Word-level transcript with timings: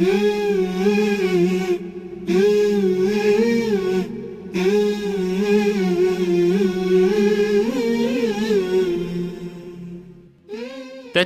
The 0.00 0.06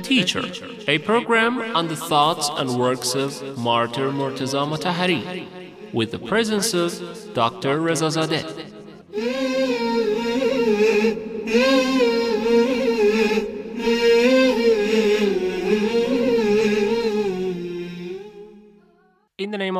Teacher, 0.03 0.43
a 0.89 0.97
program 0.99 1.61
on 1.73 1.87
the 1.87 1.95
thoughts 1.95 2.49
and 2.57 2.77
works 2.77 3.15
of 3.15 3.57
Martyr 3.57 4.11
Murtaza 4.11 4.67
Mutahari, 4.67 5.47
with 5.93 6.11
the 6.11 6.19
presence 6.19 6.73
of 6.73 7.33
Dr. 7.33 7.79
Reza 7.79 8.11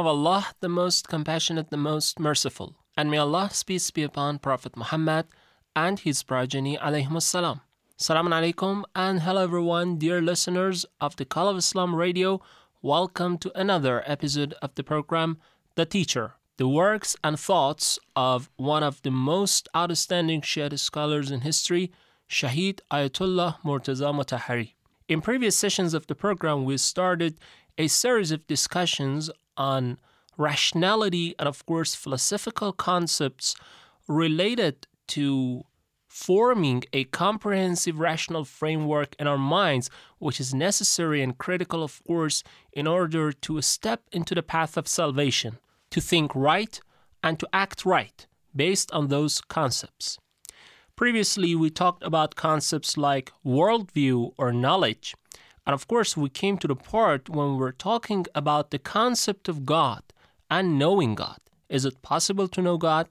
of 0.05 0.09
Allah, 0.09 0.45
the 0.59 0.69
most 0.69 1.07
compassionate, 1.07 1.71
the 1.71 1.77
most 1.77 2.19
merciful, 2.19 2.75
and 2.95 3.09
may 3.09 3.17
Allah's 3.17 3.63
peace 3.63 3.89
be 3.89 4.03
upon 4.03 4.37
Prophet 4.37 4.77
Muhammad 4.77 5.25
and 5.75 5.99
his 5.99 6.21
progeny 6.21 6.77
alayhim 6.77 7.19
salam. 7.19 7.61
Salaam 7.97 8.27
alaikum 8.27 8.83
and 8.95 9.21
hello 9.21 9.41
everyone, 9.41 9.97
dear 9.97 10.21
listeners 10.21 10.85
of 11.01 11.15
the 11.15 11.25
Call 11.25 11.49
of 11.49 11.57
Islam 11.57 11.95
radio. 11.95 12.39
Welcome 12.83 13.39
to 13.39 13.51
another 13.59 14.03
episode 14.05 14.53
of 14.61 14.75
the 14.75 14.83
program 14.83 15.39
The 15.73 15.87
Teacher, 15.87 16.33
the 16.57 16.67
works 16.67 17.15
and 17.23 17.39
thoughts 17.39 17.97
of 18.15 18.51
one 18.57 18.83
of 18.83 19.01
the 19.01 19.09
most 19.09 19.67
outstanding 19.75 20.41
Shia 20.41 20.77
scholars 20.77 21.31
in 21.31 21.41
history, 21.41 21.91
Shahid 22.29 22.79
Ayatollah 22.91 23.57
Murtaza 23.63 24.13
Mutahari. 24.13 24.73
In 25.07 25.21
previous 25.21 25.57
sessions 25.57 25.95
of 25.95 26.05
the 26.05 26.13
program, 26.13 26.63
we 26.63 26.77
started 26.77 27.39
a 27.79 27.87
series 27.87 28.31
of 28.31 28.45
discussions 28.45 29.31
on 29.57 29.97
rationality 30.37 31.35
and, 31.39 31.47
of 31.47 31.65
course, 31.65 31.95
philosophical 31.95 32.73
concepts 32.73 33.55
related 34.07 34.87
to 35.07 35.63
forming 36.07 36.81
a 36.93 37.03
comprehensive 37.05 37.99
rational 37.99 38.45
framework 38.45 39.15
in 39.19 39.27
our 39.27 39.37
minds, 39.37 39.89
which 40.17 40.39
is 40.39 40.53
necessary 40.53 41.21
and 41.21 41.37
critical, 41.37 41.83
of 41.83 42.01
course, 42.05 42.41
in 42.71 42.87
order 42.87 43.33
to 43.33 43.61
step 43.61 44.03
into 44.11 44.33
the 44.33 44.41
path 44.41 44.77
of 44.77 44.87
salvation, 44.87 45.57
to 45.91 45.99
think 45.99 46.33
right 46.33 46.79
and 47.21 47.37
to 47.39 47.49
act 47.51 47.85
right 47.85 48.27
based 48.55 48.91
on 48.93 49.09
those 49.09 49.41
concepts. 49.41 50.17
Previously, 50.95 51.53
we 51.55 51.69
talked 51.69 52.03
about 52.03 52.35
concepts 52.35 52.95
like 52.95 53.33
worldview 53.45 54.31
or 54.37 54.53
knowledge. 54.53 55.13
And 55.65 55.73
of 55.73 55.87
course, 55.87 56.15
we 56.15 56.29
came 56.29 56.57
to 56.59 56.67
the 56.67 56.75
part 56.75 57.29
when 57.29 57.51
we 57.51 57.57
were 57.57 57.71
talking 57.71 58.25
about 58.35 58.71
the 58.71 58.79
concept 58.79 59.49
of 59.49 59.65
God 59.65 60.03
and 60.49 60.77
knowing 60.77 61.15
God. 61.15 61.39
Is 61.69 61.85
it 61.85 62.01
possible 62.01 62.47
to 62.49 62.61
know 62.61 62.77
God? 62.77 63.07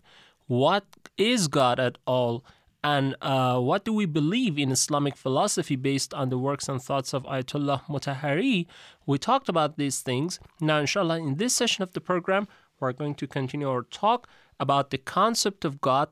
What 0.47 0.85
is 1.17 1.49
God 1.49 1.81
at 1.81 1.99
all? 2.07 2.45
and 2.85 3.17
uh, 3.23 3.59
what 3.59 3.87
do 3.87 3.95
we 3.95 4.05
believe 4.05 4.59
in 4.59 4.71
Islamic 4.71 5.17
philosophy 5.17 5.75
based 5.75 6.13
on 6.13 6.29
the 6.29 6.37
works 6.37 6.69
and 6.69 6.83
thoughts 6.83 7.15
of 7.15 7.25
Ayatollah 7.25 7.81
Mutahari? 7.87 8.67
We 9.07 9.17
talked 9.17 9.49
about 9.49 9.79
these 9.79 10.03
things. 10.03 10.39
Now, 10.61 10.81
inshallah, 10.81 11.19
in 11.19 11.37
this 11.37 11.55
session 11.55 11.83
of 11.83 11.95
the 11.95 12.03
program, 12.03 12.47
we're 12.79 12.93
going 12.93 13.15
to 13.15 13.27
continue 13.27 13.71
our 13.71 13.85
talk 13.85 14.29
about 14.61 14.91
the 14.91 14.99
concept 14.99 15.65
of 15.65 15.81
God 15.81 16.11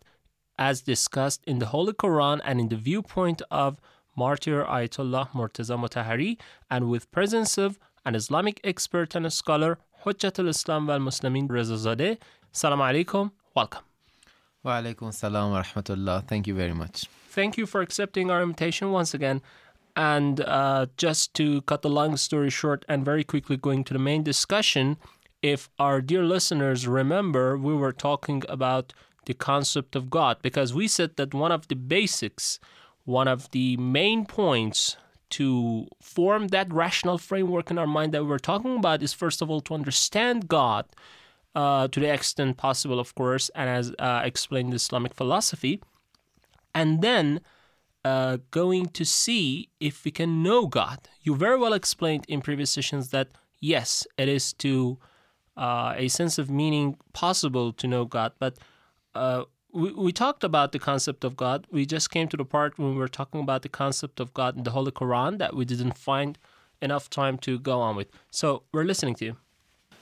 as 0.57 0.81
discussed 0.81 1.45
in 1.47 1.59
the 1.59 1.67
Holy 1.67 1.93
Quran 1.93 2.41
and 2.43 2.59
in 2.59 2.71
the 2.71 2.77
viewpoint 2.77 3.43
of 3.51 3.79
martyr 4.17 4.65
Ayatollah 4.65 5.31
Murtaza 5.31 5.79
Mutahari 5.79 6.39
and 6.71 6.89
with 6.89 7.11
presence 7.11 7.59
of 7.59 7.79
an 8.05 8.15
Islamic 8.15 8.61
expert 8.65 9.15
and 9.15 9.27
a 9.27 9.31
scholar, 9.31 9.79
Hujjatul 10.05 10.49
Islam 10.49 10.87
wal 10.87 10.99
Muslimin 10.99 11.49
Rezazadeh. 11.49 12.19
Salam 12.53 12.81
alaikum. 12.81 13.31
Welcome. 13.55 13.83
Wa 14.63 14.81
alaikum 14.81 15.13
salam 15.13 15.53
wa 15.53 15.63
rahmatullah. 15.63 16.27
Thank 16.27 16.47
you 16.47 16.55
very 16.55 16.73
much. 16.73 17.07
Thank 17.29 17.57
you 17.57 17.67
for 17.67 17.81
accepting 17.81 18.31
our 18.31 18.43
invitation 18.43 18.93
once 18.93 19.15
again. 19.15 19.41
And 19.95 20.41
uh, 20.41 20.87
just 20.97 21.35
to 21.35 21.63
cut 21.63 21.83
the 21.83 21.91
long 21.91 22.17
story 22.17 22.51
short 22.51 22.85
and 22.89 23.05
very 23.05 23.25
quickly 23.25 23.57
going 23.57 23.85
to 23.85 23.93
the 23.93 23.99
main 23.99 24.23
discussion, 24.23 24.97
if 25.43 25.69
our 25.79 26.01
dear 26.01 26.25
listeners 26.25 26.87
remember, 26.87 27.59
we 27.59 27.75
were 27.75 27.93
talking 27.93 28.43
about 28.49 28.93
the 29.27 29.35
concept 29.35 29.95
of 29.95 30.11
God 30.11 30.39
because 30.43 30.73
we 30.73 30.89
said 30.89 31.17
that 31.17 31.35
one 31.35 31.53
of 31.53 31.69
the 31.69 31.77
basics, 31.77 32.59
one 33.05 33.29
of 33.29 33.51
the 33.51 33.77
main 33.77 34.27
points 34.27 34.97
to 35.31 35.87
form 36.01 36.49
that 36.49 36.73
rational 36.73 37.19
framework 37.19 37.71
in 37.71 37.79
our 37.79 37.87
mind 37.87 38.13
that 38.13 38.23
we 38.23 38.29
were 38.29 38.39
talking 38.39 38.77
about 38.77 39.03
is 39.03 39.13
first 39.13 39.41
of 39.41 39.51
all 39.51 39.61
to 39.63 39.75
understand 39.75 40.47
God 40.47 40.85
uh, 41.55 41.89
to 41.89 42.01
the 42.01 42.13
extent 42.13 42.57
possible, 42.57 43.01
of 43.01 43.15
course, 43.15 43.51
and 43.55 43.69
as 43.69 43.93
uh, 43.99 44.23
explained 44.25 44.69
in 44.69 44.75
Islamic 44.75 45.15
philosophy, 45.15 45.81
and 46.75 47.03
then 47.03 47.41
uh, 48.05 48.39
going 48.51 48.87
to 48.87 49.05
see 49.05 49.69
if 49.81 50.05
we 50.05 50.11
can 50.11 50.43
know 50.43 50.67
God. 50.67 51.09
You 51.23 51.37
very 51.37 51.59
well 51.59 51.73
explained 51.73 52.25
in 52.29 52.41
previous 52.41 52.71
sessions 52.71 53.11
that 53.11 53.29
yes, 53.61 54.07
it 54.19 54.29
is 54.29 54.53
to 54.55 54.99
uh, 55.57 55.95
a 55.97 56.09
sense 56.09 56.39
of 56.39 56.51
meaning 56.51 56.97
possible 57.13 57.73
to 57.73 57.87
know 57.87 58.05
God, 58.05 58.33
but 58.39 58.59
uh, 59.15 59.45
we, 59.73 59.93
we 59.93 60.13
talked 60.13 60.45
about 60.45 60.73
the 60.73 60.79
concept 60.79 61.25
of 61.25 61.37
God. 61.37 61.67
We 61.71 61.87
just 61.87 62.11
came 62.11 62.29
to 62.29 62.37
the 62.37 62.45
part 62.45 62.79
when 62.79 62.91
we 62.91 62.99
were 62.99 63.09
talking 63.09 63.41
about 63.41 63.63
the 63.63 63.69
concept 63.69 64.21
of 64.21 64.35
God 64.35 64.57
in 64.57 64.65
the 64.65 64.71
Holy 64.71 64.93
Quran 64.93 65.39
that 65.39 65.57
we 65.57 65.65
didn't 65.65 65.97
find 65.97 66.39
enough 66.81 67.09
time 67.09 67.39
to 67.39 67.59
go 67.59 67.81
on 67.81 67.97
with. 67.97 68.09
So 68.31 68.65
we're 68.73 68.85
listening 68.85 69.15
to 69.17 69.25
you. 69.25 69.37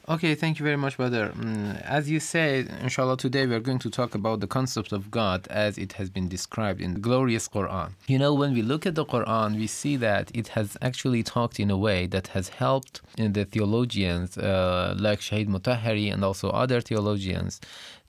Okay, 0.08 0.34
thank 0.34 0.58
you 0.58 0.64
very 0.64 0.78
much, 0.78 0.96
brother. 0.96 1.28
Mm, 1.36 1.80
as 1.82 2.10
you 2.10 2.18
say, 2.18 2.66
inshallah, 2.80 3.16
today 3.18 3.46
we 3.46 3.54
are 3.54 3.60
going 3.60 3.78
to 3.78 3.90
talk 3.90 4.16
about 4.16 4.40
the 4.40 4.48
concept 4.48 4.92
of 4.92 5.08
God 5.10 5.46
as 5.48 5.78
it 5.78 5.92
has 5.92 6.10
been 6.10 6.26
described 6.26 6.80
in 6.80 6.94
the 6.94 7.00
glorious 7.00 7.48
Quran. 7.48 7.92
You 8.08 8.18
know, 8.18 8.34
when 8.34 8.52
we 8.52 8.62
look 8.62 8.86
at 8.86 8.96
the 8.96 9.04
Quran, 9.04 9.56
we 9.56 9.68
see 9.68 9.96
that 9.96 10.32
it 10.34 10.48
has 10.48 10.76
actually 10.82 11.22
talked 11.22 11.60
in 11.60 11.70
a 11.70 11.76
way 11.76 12.06
that 12.08 12.28
has 12.28 12.48
helped 12.48 13.02
in 13.18 13.34
the 13.34 13.44
theologians 13.44 14.36
uh, 14.36 14.96
like 14.98 15.20
Shahid 15.20 15.48
Mutahari 15.48 16.12
and 16.12 16.24
also 16.24 16.48
other 16.48 16.80
theologians 16.80 17.60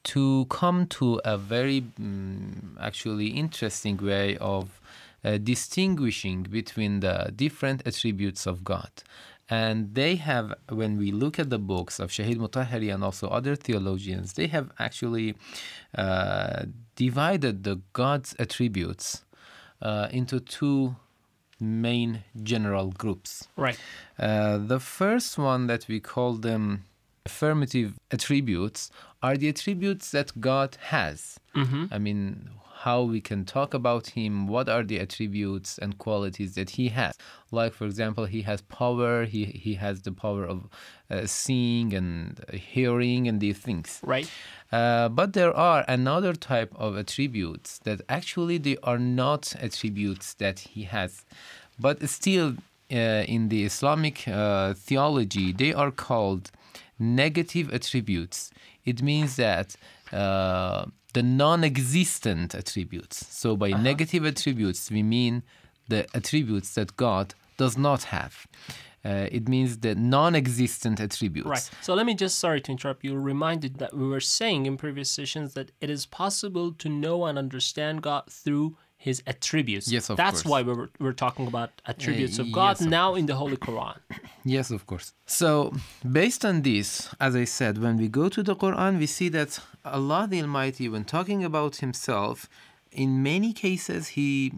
to 0.03 0.45
come 0.49 0.87
to 0.87 1.21
a 1.23 1.37
very 1.37 1.83
um, 1.99 2.77
actually 2.79 3.27
interesting 3.27 3.97
way 3.97 4.37
of 4.37 4.81
uh, 5.23 5.37
distinguishing 5.37 6.43
between 6.43 7.01
the 7.01 7.31
different 7.35 7.85
attributes 7.85 8.47
of 8.47 8.63
God. 8.63 8.89
And 9.49 9.93
they 9.95 10.15
have, 10.15 10.53
when 10.69 10.97
we 10.97 11.11
look 11.11 11.37
at 11.37 11.49
the 11.49 11.59
books 11.59 11.99
of 11.99 12.09
Shahid 12.09 12.37
Mutahari 12.37 12.93
and 12.93 13.03
also 13.03 13.27
other 13.27 13.55
theologians, 13.55 14.33
they 14.33 14.47
have 14.47 14.71
actually 14.79 15.35
uh, 15.95 16.63
divided 16.95 17.65
the 17.65 17.81
God's 17.91 18.33
attributes 18.39 19.25
uh, 19.81 20.07
into 20.11 20.39
two 20.39 20.95
main 21.59 22.23
general 22.41 22.91
groups. 22.91 23.47
Right. 23.57 23.77
Uh, 24.17 24.57
the 24.57 24.79
first 24.79 25.37
one 25.37 25.67
that 25.67 25.87
we 25.87 25.99
call 25.99 26.33
them 26.33 26.85
affirmative 27.25 27.97
attributes 28.11 28.89
are 29.21 29.37
the 29.37 29.49
attributes 29.49 30.11
that 30.11 30.39
God 30.39 30.77
has. 30.81 31.39
Mm-hmm. 31.55 31.85
I 31.91 31.97
mean, 31.99 32.49
how 32.81 33.03
we 33.03 33.21
can 33.21 33.45
talk 33.45 33.75
about 33.75 34.07
him, 34.09 34.47
what 34.47 34.67
are 34.67 34.83
the 34.83 34.99
attributes 34.99 35.77
and 35.77 35.99
qualities 35.99 36.55
that 36.55 36.71
he 36.71 36.89
has. 36.89 37.15
Like, 37.51 37.73
for 37.73 37.85
example, 37.85 38.25
he 38.25 38.41
has 38.41 38.61
power, 38.61 39.25
he, 39.25 39.45
he 39.45 39.75
has 39.75 40.01
the 40.01 40.11
power 40.11 40.45
of 40.45 40.67
uh, 41.11 41.27
seeing 41.27 41.93
and 41.93 42.43
hearing 42.51 43.27
and 43.27 43.39
these 43.39 43.59
things. 43.59 43.99
Right. 44.01 44.27
Uh, 44.71 45.09
but 45.09 45.33
there 45.33 45.55
are 45.55 45.85
another 45.87 46.33
type 46.33 46.73
of 46.75 46.97
attributes 46.97 47.77
that 47.79 48.01
actually 48.09 48.57
they 48.57 48.77
are 48.81 48.97
not 48.97 49.53
attributes 49.59 50.33
that 50.35 50.59
he 50.59 50.83
has, 50.85 51.23
but 51.79 52.09
still 52.09 52.55
uh, 52.91 52.95
in 53.35 53.49
the 53.49 53.63
Islamic 53.63 54.27
uh, 54.27 54.73
theology 54.73 55.53
they 55.53 55.73
are 55.73 55.91
called 55.91 56.51
negative 57.01 57.73
attributes. 57.73 58.51
It 58.85 59.01
means 59.01 59.35
that 59.35 59.75
uh, 60.11 60.85
the 61.13 61.23
non-existent 61.23 62.55
attributes. 62.55 63.25
So 63.29 63.55
by 63.57 63.71
uh-huh. 63.71 63.81
negative 63.81 64.25
attributes 64.25 64.89
we 64.89 65.03
mean 65.03 65.43
the 65.87 66.07
attributes 66.15 66.73
that 66.75 66.95
God 66.95 67.33
does 67.57 67.77
not 67.77 68.03
have. 68.03 68.47
Uh, 69.03 69.27
it 69.31 69.49
means 69.49 69.79
the 69.79 69.95
non-existent 69.95 70.99
attributes. 70.99 71.47
Right. 71.47 71.69
So 71.81 71.95
let 71.95 72.05
me 72.05 72.13
just 72.13 72.37
sorry 72.37 72.61
to 72.61 72.71
interrupt 72.71 73.03
you. 73.03 73.17
Reminded 73.17 73.79
that 73.79 73.95
we 73.95 74.07
were 74.07 74.19
saying 74.19 74.67
in 74.67 74.77
previous 74.77 75.09
sessions 75.09 75.53
that 75.55 75.71
it 75.81 75.89
is 75.89 76.05
possible 76.05 76.71
to 76.73 76.87
know 76.87 77.25
and 77.25 77.37
understand 77.37 78.03
God 78.03 78.23
through 78.29 78.77
His 78.97 79.23
attributes. 79.25 79.91
Yes, 79.91 80.11
of 80.11 80.17
That's 80.17 80.43
course. 80.43 80.51
why 80.51 80.61
we 80.61 80.73
were, 80.73 80.91
we're 80.99 81.13
talking 81.13 81.47
about 81.47 81.71
attributes 81.87 82.37
of 82.37 82.51
God 82.51 82.73
yes, 82.77 82.81
of 82.81 82.89
now 82.89 83.15
in 83.15 83.25
the 83.25 83.35
Holy 83.35 83.57
Quran. 83.57 83.97
Yes, 84.43 84.71
of 84.71 84.87
course. 84.87 85.13
So, 85.25 85.73
based 86.09 86.43
on 86.45 86.63
this, 86.63 87.13
as 87.19 87.35
I 87.35 87.45
said, 87.45 87.77
when 87.77 87.97
we 87.97 88.07
go 88.07 88.27
to 88.29 88.41
the 88.41 88.55
Quran, 88.55 88.97
we 88.97 89.05
see 89.05 89.29
that 89.29 89.59
Allah 89.85 90.27
the 90.29 90.41
Almighty, 90.41 90.89
when 90.89 91.05
talking 91.05 91.43
about 91.43 91.77
Himself, 91.77 92.49
in 92.91 93.21
many 93.21 93.53
cases, 93.53 94.09
He 94.09 94.53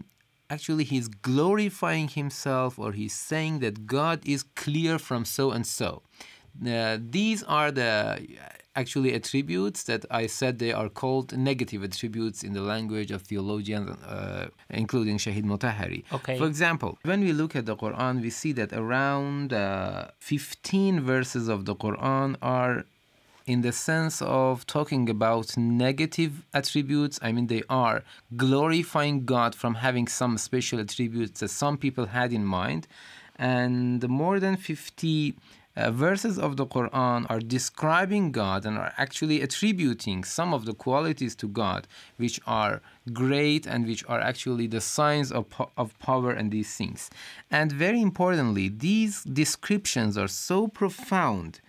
actually 0.48 0.84
He's 0.84 1.08
glorifying 1.08 2.08
Himself 2.08 2.78
or 2.78 2.92
He's 2.92 3.14
saying 3.14 3.58
that 3.58 3.86
God 3.86 4.26
is 4.26 4.42
clear 4.42 4.98
from 4.98 5.24
so 5.24 5.50
and 5.50 5.66
so. 5.66 6.02
Uh, 6.66 6.98
these 7.00 7.42
are 7.44 7.70
the 7.70 8.20
actually 8.76 9.14
attributes 9.14 9.84
that 9.84 10.04
I 10.10 10.26
said 10.26 10.58
they 10.58 10.72
are 10.72 10.88
called 10.88 11.36
negative 11.36 11.82
attributes 11.82 12.42
in 12.42 12.52
the 12.52 12.60
language 12.60 13.10
of 13.10 13.22
theologians, 13.22 13.90
uh, 14.02 14.48
including 14.70 15.18
Shahid 15.18 15.44
Motahari. 15.44 16.04
Okay. 16.12 16.36
For 16.38 16.46
example, 16.46 16.98
when 17.04 17.20
we 17.20 17.32
look 17.32 17.54
at 17.54 17.66
the 17.66 17.76
Quran, 17.76 18.20
we 18.20 18.30
see 18.30 18.52
that 18.52 18.72
around 18.72 19.52
uh, 19.52 20.08
15 20.18 21.00
verses 21.00 21.48
of 21.48 21.64
the 21.66 21.76
Quran 21.76 22.36
are 22.42 22.84
in 23.46 23.60
the 23.60 23.72
sense 23.72 24.22
of 24.22 24.66
talking 24.66 25.08
about 25.10 25.56
negative 25.56 26.44
attributes. 26.54 27.18
I 27.22 27.30
mean, 27.32 27.46
they 27.46 27.62
are 27.68 28.02
glorifying 28.36 29.24
God 29.24 29.54
from 29.54 29.74
having 29.76 30.08
some 30.08 30.38
special 30.38 30.80
attributes 30.80 31.40
that 31.40 31.48
some 31.48 31.76
people 31.76 32.06
had 32.06 32.32
in 32.32 32.44
mind. 32.44 32.86
And 33.36 34.08
more 34.08 34.40
than 34.40 34.56
50 34.56 35.34
uh, 35.76 35.90
verses 35.90 36.38
of 36.38 36.56
the 36.56 36.66
Quran 36.66 37.26
are 37.28 37.40
describing 37.40 38.30
God 38.30 38.64
and 38.64 38.78
are 38.78 38.92
actually 38.96 39.42
attributing 39.42 40.24
some 40.24 40.54
of 40.54 40.66
the 40.66 40.74
qualities 40.74 41.34
to 41.36 41.48
God, 41.48 41.88
which 42.16 42.40
are 42.46 42.80
great 43.12 43.66
and 43.66 43.86
which 43.86 44.04
are 44.08 44.20
actually 44.20 44.66
the 44.66 44.80
signs 44.80 45.32
of, 45.32 45.50
po- 45.50 45.70
of 45.76 45.98
power 45.98 46.30
and 46.30 46.50
these 46.50 46.74
things. 46.74 47.10
And 47.50 47.72
very 47.72 48.00
importantly, 48.00 48.68
these 48.68 49.24
descriptions 49.24 50.16
are 50.16 50.28
so 50.28 50.68
profound 50.68 51.60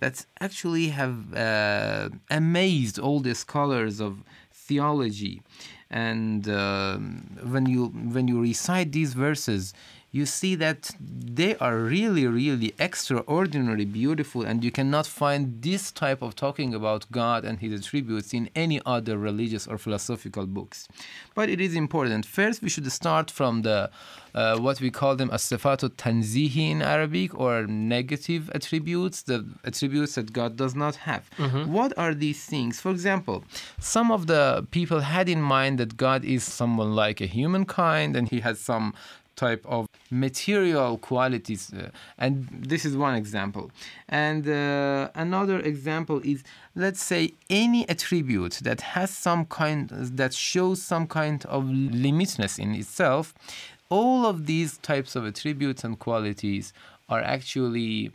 that 0.00 0.26
actually 0.40 0.88
have 0.88 1.34
uh, 1.34 2.10
amazed 2.30 2.98
all 2.98 3.20
the 3.20 3.34
scholars 3.34 4.00
of 4.00 4.22
theology. 4.52 5.42
And 5.90 6.48
uh, 6.48 6.98
when 7.52 7.66
you 7.66 7.86
when 7.86 8.26
you 8.26 8.40
recite 8.40 8.90
these 8.92 9.14
verses, 9.14 9.72
you 10.14 10.24
see 10.26 10.54
that 10.54 10.92
they 11.00 11.56
are 11.56 11.76
really, 11.76 12.24
really 12.24 12.72
extraordinarily 12.78 13.84
beautiful, 13.84 14.42
and 14.48 14.62
you 14.62 14.70
cannot 14.70 15.06
find 15.08 15.60
this 15.60 15.90
type 15.90 16.22
of 16.22 16.36
talking 16.36 16.72
about 16.72 17.10
God 17.10 17.44
and 17.44 17.58
His 17.58 17.72
attributes 17.80 18.32
in 18.32 18.48
any 18.54 18.80
other 18.86 19.18
religious 19.18 19.66
or 19.66 19.76
philosophical 19.76 20.46
books. 20.46 20.86
But 21.34 21.48
it 21.48 21.60
is 21.60 21.74
important. 21.74 22.26
First, 22.26 22.62
we 22.62 22.68
should 22.68 22.90
start 22.92 23.28
from 23.28 23.62
the 23.62 23.90
uh, 24.34 24.58
what 24.58 24.80
we 24.80 24.90
call 24.90 25.14
them 25.16 25.30
as-sifatu 25.32 25.88
tanzihi 25.90 26.70
in 26.70 26.82
Arabic, 26.82 27.34
or 27.44 27.66
negative 27.66 28.50
attributes, 28.54 29.22
the 29.22 29.44
attributes 29.64 30.14
that 30.14 30.32
God 30.32 30.56
does 30.56 30.74
not 30.76 30.94
have. 31.08 31.22
What 31.78 31.92
are 31.98 32.14
these 32.14 32.44
things? 32.44 32.80
For 32.80 32.90
example, 32.90 33.44
some 33.80 34.12
of 34.12 34.26
the 34.26 34.66
people 34.70 35.00
had 35.00 35.28
in 35.28 35.42
mind 35.42 35.78
that 35.78 35.96
God 35.96 36.24
is 36.24 36.42
someone 36.44 36.92
like 36.94 37.20
a 37.20 37.26
humankind, 37.26 38.14
and 38.16 38.28
He 38.28 38.40
has 38.40 38.60
some 38.60 38.94
type 39.36 39.64
of 39.66 39.88
material 40.10 40.98
qualities 40.98 41.72
uh, 41.72 41.90
and 42.18 42.48
this 42.50 42.84
is 42.84 42.96
one 42.96 43.14
example. 43.14 43.70
And 44.08 44.48
uh, 44.48 45.10
another 45.14 45.58
example 45.60 46.20
is 46.24 46.44
let's 46.74 47.02
say 47.02 47.32
any 47.50 47.88
attribute 47.88 48.60
that 48.62 48.80
has 48.80 49.10
some 49.10 49.46
kind 49.46 49.88
that 49.90 50.34
shows 50.34 50.82
some 50.82 51.06
kind 51.06 51.44
of 51.46 51.64
limitness 51.64 52.58
in 52.58 52.74
itself 52.74 53.34
all 53.90 54.26
of 54.26 54.46
these 54.46 54.78
types 54.78 55.14
of 55.14 55.26
attributes 55.26 55.84
and 55.84 55.98
qualities 55.98 56.72
are 57.08 57.20
actually 57.20 58.10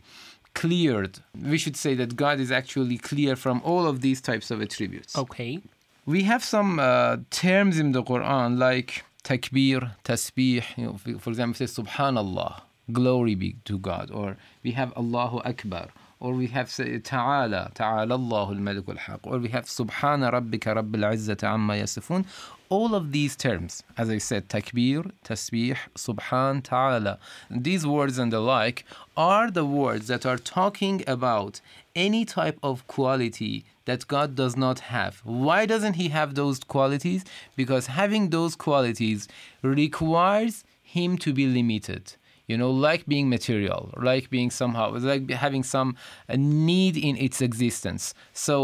cleared. 0.54 1.20
We 1.40 1.58
should 1.58 1.76
say 1.76 1.94
that 1.94 2.16
god 2.16 2.40
is 2.40 2.50
actually 2.50 2.98
clear 2.98 3.36
from 3.36 3.62
all 3.64 3.86
of 3.86 4.00
these 4.00 4.20
types 4.20 4.50
of 4.50 4.60
attributes. 4.60 5.16
Okay. 5.16 5.60
we 6.06 6.22
have 6.24 6.42
some 6.42 6.78
uh, 6.80 7.18
terms 7.30 7.78
in 7.78 7.92
the 7.92 8.02
Quran 8.02 8.58
like 8.58 9.04
takbir, 9.22 9.92
tasbih, 10.04 10.64
you 10.76 10.84
know, 10.86 11.18
for- 11.18 11.30
example, 11.30 11.66
say 11.66 11.82
subhanallah, 11.82 12.62
glory 12.92 13.34
be 13.34 13.56
to 13.64 13.78
God, 13.78 14.10
or 14.10 14.36
we 14.62 14.72
have 14.72 14.92
Allahu 14.96 15.38
Akbar, 15.44 15.88
or 16.18 16.32
we 16.34 16.48
have 16.48 16.74
ta'ala, 17.04 17.70
ta'ala 17.74 18.14
Allahu 18.14 18.52
al-malik 18.52 18.88
al-haq, 18.88 19.20
or 19.24 19.38
we 19.38 19.48
have 19.48 19.64
subhana 19.64 20.32
rabbika 20.32 20.74
rabbil 20.76 21.04
izzati 21.14 21.44
amma 21.44 21.74
yasifun. 21.74 22.24
All 22.68 22.94
of 22.94 23.10
these 23.10 23.34
terms, 23.36 23.82
as 23.98 24.10
I 24.10 24.18
said, 24.18 24.48
takbir, 24.48 25.10
tasbih, 25.24 25.76
subhan, 25.96 26.62
ta'ala, 26.62 27.18
these 27.50 27.86
words 27.86 28.18
and 28.18 28.32
the 28.32 28.40
like 28.40 28.84
are 29.16 29.50
the 29.50 29.64
words 29.64 30.06
that 30.06 30.24
are 30.24 30.38
talking 30.38 31.02
about 31.06 31.60
any 31.96 32.24
type 32.24 32.58
of 32.62 32.86
quality 32.86 33.64
that 33.90 34.06
God 34.16 34.28
does 34.42 34.54
not 34.66 34.78
have. 34.96 35.14
Why 35.46 35.60
doesn't 35.72 35.96
He 36.02 36.08
have 36.18 36.30
those 36.40 36.58
qualities? 36.74 37.22
Because 37.60 37.84
having 38.00 38.24
those 38.36 38.54
qualities 38.66 39.20
requires 39.80 40.54
Him 40.82 41.10
to 41.24 41.30
be 41.32 41.46
limited. 41.46 42.04
You 42.50 42.56
know, 42.62 42.72
like 42.88 43.02
being 43.14 43.26
material, 43.38 43.82
like 44.10 44.24
being 44.36 44.50
somehow, 44.50 44.86
like 45.12 45.30
having 45.46 45.62
some 45.76 45.90
uh, 46.28 46.34
need 46.36 46.94
in 47.08 47.14
its 47.26 47.38
existence. 47.40 48.04
So 48.46 48.54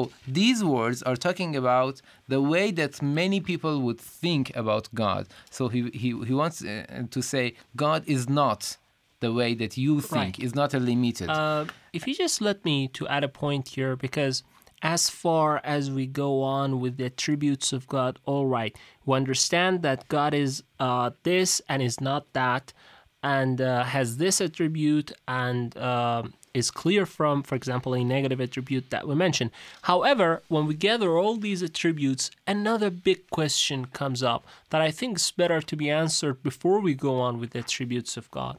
these 0.41 0.61
words 0.77 0.99
are 1.09 1.15
talking 1.27 1.55
about 1.63 1.95
the 2.35 2.41
way 2.53 2.67
that 2.81 3.01
many 3.01 3.39
people 3.51 3.75
would 3.87 4.01
think 4.01 4.45
about 4.63 4.85
God. 5.05 5.23
So 5.57 5.63
he, 5.75 5.81
he, 6.03 6.09
he 6.31 6.35
wants 6.43 6.57
uh, 6.65 7.05
to 7.17 7.21
say 7.23 7.55
God 7.77 8.01
is 8.17 8.23
not 8.29 8.77
the 9.21 9.33
way 9.33 9.51
that 9.63 9.73
you 9.85 10.01
think, 10.01 10.35
Right. 10.37 10.39
is 10.47 10.53
not 10.63 10.75
a 10.75 10.81
limited. 10.93 11.29
Uh, 11.31 11.67
if 11.93 12.03
you 12.09 12.15
just 12.25 12.41
let 12.49 12.59
me 12.65 12.77
to 12.99 13.03
add 13.15 13.23
a 13.31 13.33
point 13.45 13.65
here, 13.77 13.95
because 14.07 14.43
as 14.87 15.11
far 15.11 15.61
as 15.65 15.91
we 15.91 16.07
go 16.07 16.43
on 16.43 16.79
with 16.79 16.97
the 16.97 17.07
attributes 17.07 17.73
of 17.73 17.89
God, 17.89 18.21
all 18.25 18.47
right, 18.47 18.75
we 19.05 19.17
understand 19.17 19.83
that 19.83 20.07
God 20.07 20.33
is 20.33 20.63
uh, 20.79 21.11
this 21.25 21.61
and 21.69 21.83
is 21.83 22.01
not 22.01 22.33
that, 22.35 22.73
and 23.21 23.61
uh, 23.61 23.83
has 23.83 24.19
this 24.19 24.41
attribute 24.41 25.11
and 25.27 25.77
um 25.77 26.35
is 26.61 26.71
clear 26.71 27.05
from, 27.05 27.43
for 27.43 27.55
example, 27.55 27.93
a 27.95 28.03
negative 28.03 28.41
attribute 28.41 28.89
that 28.89 29.07
we 29.07 29.15
mentioned. 29.15 29.51
However, 29.83 30.43
when 30.49 30.65
we 30.67 30.75
gather 30.75 31.11
all 31.19 31.37
these 31.37 31.63
attributes, 31.63 32.31
another 32.47 32.89
big 32.89 33.29
question 33.29 33.79
comes 34.01 34.23
up 34.23 34.43
that 34.71 34.81
I 34.81 34.91
think 34.91 35.19
is 35.19 35.31
better 35.43 35.61
to 35.61 35.77
be 35.77 35.91
answered 35.91 36.43
before 36.43 36.79
we 36.81 36.95
go 36.95 37.15
on 37.27 37.39
with 37.41 37.51
the 37.51 37.59
attributes 37.59 38.17
of 38.17 38.31
God. 38.31 38.57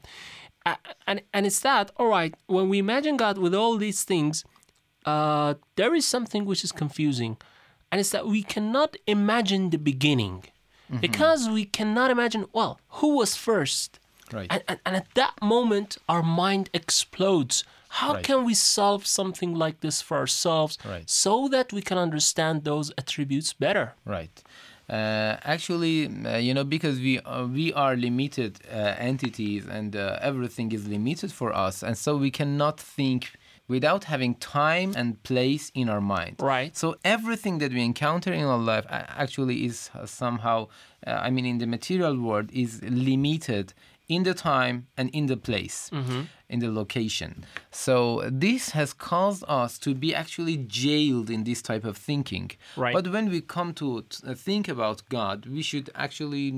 And 1.07 1.21
and 1.35 1.45
it's 1.47 1.61
that 1.61 1.85
all 1.97 2.11
right 2.19 2.33
when 2.55 2.67
we 2.71 2.77
imagine 2.77 3.15
god 3.15 3.37
with 3.37 3.55
all 3.55 3.77
these 3.77 4.03
things 4.03 4.43
uh, 5.11 5.49
there 5.79 5.93
is 5.99 6.05
something 6.15 6.43
which 6.49 6.63
is 6.67 6.71
confusing 6.83 7.33
and 7.89 7.95
it's 8.01 8.13
that 8.15 8.25
we 8.35 8.41
cannot 8.55 8.91
imagine 9.17 9.63
the 9.75 9.81
beginning 9.91 10.37
because 11.07 11.41
we 11.57 11.63
cannot 11.77 12.09
imagine 12.17 12.43
well 12.57 12.73
who 12.99 13.09
was 13.21 13.31
first 13.49 13.89
Right. 14.37 14.49
and, 14.53 14.61
and, 14.69 14.79
and 14.85 14.93
at 15.01 15.07
that 15.21 15.33
moment 15.55 15.89
our 16.13 16.23
mind 16.45 16.65
explodes 16.81 17.55
how 18.01 18.11
Right. 18.15 18.23
can 18.27 18.39
we 18.49 18.53
solve 18.77 19.01
something 19.19 19.51
like 19.63 19.77
this 19.85 19.97
for 20.07 20.15
ourselves 20.23 20.73
Right. 20.93 21.07
so 21.23 21.33
that 21.55 21.67
we 21.77 21.81
can 21.89 21.97
understand 22.07 22.55
those 22.71 22.87
attributes 23.01 23.49
better 23.65 23.85
Right. 24.17 24.35
Uh, 24.89 25.35
actually, 25.55 25.95
uh, 26.07 26.37
you 26.47 26.53
know, 26.55 26.63
because 26.75 26.97
we 27.07 27.13
uh, 27.19 27.45
we 27.59 27.67
are 27.83 27.93
limited 28.07 28.51
uh, 28.71 28.95
entities 29.11 29.63
and 29.77 29.91
uh, 29.97 30.05
everything 30.29 30.67
is 30.77 30.83
limited 30.87 31.29
for 31.39 31.49
us, 31.67 31.75
and 31.87 31.95
so 32.05 32.09
we 32.25 32.31
cannot 32.39 32.75
think 32.97 33.21
without 33.67 34.05
having 34.05 34.35
time 34.35 34.93
and 34.95 35.21
place 35.23 35.71
in 35.73 35.89
our 35.89 36.01
mind. 36.01 36.37
Right. 36.39 36.75
So 36.75 36.95
everything 37.03 37.57
that 37.59 37.71
we 37.73 37.83
encounter 37.83 38.31
in 38.31 38.45
our 38.45 38.57
life 38.57 38.85
actually 38.89 39.65
is 39.65 39.89
uh, 39.93 40.05
somehow, 40.05 40.67
uh, 41.05 41.11
I 41.11 41.29
mean, 41.29 41.45
in 41.45 41.57
the 41.57 41.67
material 41.67 42.17
world, 42.17 42.49
is 42.53 42.81
limited 42.83 43.73
in 44.07 44.23
the 44.23 44.33
time 44.33 44.87
and 44.95 45.09
in 45.09 45.25
the 45.25 45.35
place, 45.35 45.91
in 46.49 46.59
the 46.59 46.71
location. 46.71 47.45
So 47.71 48.23
this 48.31 48.69
has 48.69 48.93
caused 48.93 49.43
us 49.47 49.77
to 49.79 49.93
be 49.93 50.15
actually 50.15 50.57
jailed 50.57 51.29
in 51.29 51.43
this 51.43 51.61
type 51.61 51.83
of 51.83 51.97
thinking. 51.97 52.51
Right. 52.77 52.93
But 52.93 53.09
when 53.09 53.29
we 53.29 53.41
come 53.41 53.73
to 53.75 54.05
uh, 54.25 54.33
think 54.33 54.67
about 54.69 55.01
God, 55.09 55.45
we 55.45 55.61
should 55.61 55.89
actually 55.95 56.53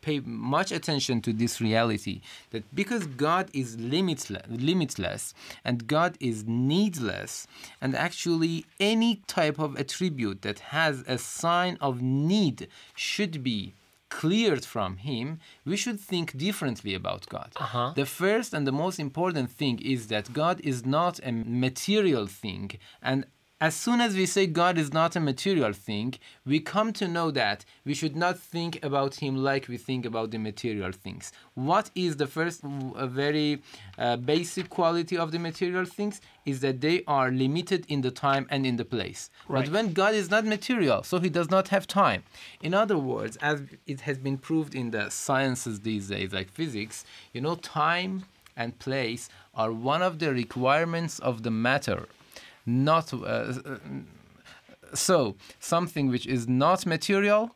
pay 0.00 0.20
much 0.20 0.72
attention 0.72 1.20
to 1.22 1.32
this 1.32 1.60
reality 1.60 2.22
that 2.50 2.74
because 2.74 3.06
God 3.06 3.50
is 3.52 3.78
limitless, 3.78 4.42
limitless 4.48 5.34
and 5.64 5.86
God 5.86 6.16
is 6.20 6.44
needless, 6.46 7.46
and 7.80 7.94
actually 7.94 8.64
any 8.80 9.16
type 9.26 9.58
of 9.58 9.76
attribute 9.76 10.42
that 10.42 10.60
has 10.60 11.04
a 11.06 11.18
sign 11.18 11.76
of 11.80 12.00
need 12.00 12.68
should 12.94 13.42
be 13.42 13.74
cleared 14.08 14.64
from 14.64 14.98
him, 14.98 15.40
we 15.64 15.76
should 15.76 16.00
think 16.00 16.36
differently 16.36 16.94
about 16.94 17.28
God. 17.28 17.52
Uh-huh. 17.56 17.92
The 17.94 18.06
first 18.06 18.54
and 18.54 18.66
the 18.66 18.72
most 18.72 18.98
important 18.98 19.50
thing 19.50 19.80
is 19.80 20.08
that 20.08 20.32
God 20.32 20.60
is 20.62 20.86
not 20.86 21.20
a 21.22 21.32
material 21.32 22.26
thing. 22.26 22.70
And 23.02 23.26
as 23.58 23.74
soon 23.74 24.02
as 24.02 24.14
we 24.14 24.26
say 24.26 24.46
God 24.46 24.76
is 24.76 24.92
not 24.92 25.16
a 25.16 25.20
material 25.20 25.72
thing, 25.72 26.14
we 26.44 26.60
come 26.60 26.92
to 26.92 27.08
know 27.08 27.30
that 27.30 27.64
we 27.86 27.94
should 27.94 28.14
not 28.14 28.38
think 28.38 28.84
about 28.84 29.14
Him 29.14 29.36
like 29.36 29.66
we 29.66 29.78
think 29.78 30.04
about 30.04 30.30
the 30.30 30.38
material 30.38 30.92
things. 30.92 31.32
What 31.54 31.90
is 31.94 32.16
the 32.16 32.26
first, 32.26 32.60
a 32.94 33.06
very 33.06 33.62
uh, 33.96 34.16
basic 34.16 34.68
quality 34.68 35.16
of 35.16 35.32
the 35.32 35.38
material 35.38 35.86
things? 35.86 36.20
Is 36.44 36.60
that 36.60 36.82
they 36.82 37.02
are 37.08 37.30
limited 37.30 37.86
in 37.88 38.02
the 38.02 38.10
time 38.10 38.46
and 38.50 38.66
in 38.66 38.76
the 38.76 38.84
place. 38.84 39.30
Right. 39.48 39.64
But 39.64 39.72
when 39.72 39.92
God 39.94 40.14
is 40.14 40.30
not 40.30 40.44
material, 40.44 41.02
so 41.02 41.18
He 41.18 41.30
does 41.30 41.50
not 41.50 41.68
have 41.68 41.86
time. 41.86 42.24
In 42.62 42.74
other 42.74 42.98
words, 42.98 43.36
as 43.38 43.62
it 43.86 44.02
has 44.02 44.18
been 44.18 44.36
proved 44.36 44.74
in 44.74 44.90
the 44.90 45.08
sciences 45.08 45.80
these 45.80 46.08
days, 46.08 46.32
like 46.32 46.50
physics, 46.50 47.06
you 47.32 47.40
know, 47.40 47.56
time 47.56 48.26
and 48.54 48.78
place 48.78 49.30
are 49.54 49.72
one 49.72 50.02
of 50.02 50.18
the 50.18 50.32
requirements 50.32 51.18
of 51.18 51.42
the 51.42 51.50
matter 51.50 52.06
not 52.66 53.12
uh, 53.14 53.52
so 54.94 55.36
something 55.60 56.08
which 56.08 56.26
is 56.26 56.48
not 56.48 56.86
material 56.86 57.50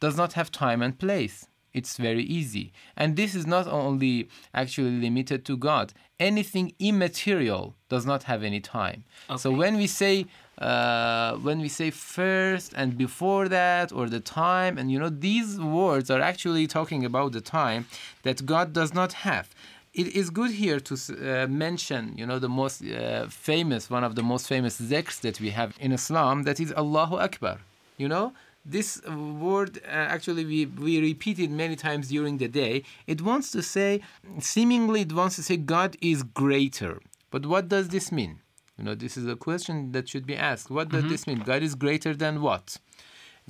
does 0.00 0.16
not 0.16 0.32
have 0.32 0.50
time 0.50 0.82
and 0.82 0.98
place. 0.98 1.46
It's 1.72 1.98
very 1.98 2.24
easy. 2.24 2.72
And 2.96 3.16
this 3.16 3.34
is 3.34 3.46
not 3.46 3.68
only 3.68 4.28
actually 4.52 4.90
limited 4.90 5.44
to 5.44 5.56
god. 5.56 5.92
Anything 6.18 6.72
immaterial 6.80 7.76
does 7.88 8.04
not 8.04 8.24
have 8.24 8.42
any 8.42 8.60
time. 8.60 9.04
So 9.38 9.52
when 9.52 9.76
we 9.76 9.86
say 9.86 10.26
uh, 10.58 11.36
when 11.36 11.60
we 11.60 11.68
say 11.68 11.90
first 11.90 12.74
and 12.76 12.98
before 12.98 13.48
that 13.48 13.92
or 13.92 14.08
the 14.08 14.20
time 14.20 14.76
and 14.76 14.90
you 14.92 14.98
know 14.98 15.08
these 15.08 15.58
words 15.58 16.10
are 16.10 16.20
actually 16.20 16.66
talking 16.66 17.02
about 17.04 17.32
the 17.32 17.40
time 17.40 17.86
that 18.24 18.44
god 18.44 18.74
does 18.74 18.92
not 18.92 19.14
have 19.14 19.48
it 19.92 20.14
is 20.14 20.30
good 20.30 20.50
here 20.52 20.78
to 20.78 20.94
uh, 20.94 21.46
mention 21.48 22.14
you 22.16 22.26
know 22.26 22.38
the 22.38 22.48
most 22.48 22.82
uh, 22.84 23.26
famous 23.28 23.90
one 23.90 24.04
of 24.04 24.14
the 24.14 24.22
most 24.22 24.46
famous 24.46 24.80
zikrs 24.80 25.20
that 25.20 25.40
we 25.40 25.50
have 25.50 25.76
in 25.80 25.92
islam 25.92 26.44
that 26.44 26.60
is 26.60 26.72
allahu 26.72 27.16
akbar. 27.16 27.58
You 27.98 28.08
know 28.08 28.32
this 28.64 29.02
word 29.06 29.80
uh, 29.84 29.90
actually 29.90 30.44
we, 30.44 30.66
we 30.66 31.00
repeat 31.00 31.38
it 31.38 31.50
many 31.50 31.76
times 31.76 32.08
during 32.08 32.38
the 32.38 32.48
day. 32.48 32.84
It 33.06 33.20
wants 33.22 33.50
to 33.52 33.62
say 33.62 34.00
seemingly 34.38 35.00
it 35.02 35.12
wants 35.12 35.36
to 35.36 35.42
say 35.42 35.56
god 35.56 35.96
is 36.00 36.22
greater. 36.22 37.00
But 37.30 37.46
what 37.46 37.68
does 37.68 37.88
this 37.88 38.10
mean? 38.12 38.40
You 38.78 38.84
know 38.84 38.94
this 38.94 39.16
is 39.16 39.26
a 39.26 39.36
question 39.36 39.92
that 39.92 40.08
should 40.08 40.26
be 40.26 40.36
asked. 40.36 40.70
What 40.70 40.88
does 40.88 41.04
this 41.08 41.26
mean? 41.26 41.40
God 41.40 41.62
is 41.62 41.74
greater 41.74 42.14
than 42.14 42.40
what 42.42 42.78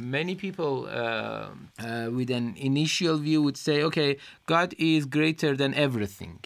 many 0.00 0.34
people 0.34 0.86
uh, 0.86 1.48
uh, 1.78 2.08
with 2.10 2.30
an 2.30 2.54
initial 2.56 3.18
view 3.18 3.42
would 3.42 3.56
say 3.56 3.82
okay 3.82 4.16
god 4.46 4.74
is 4.78 5.04
greater 5.06 5.56
than 5.56 5.74
everything 5.74 6.38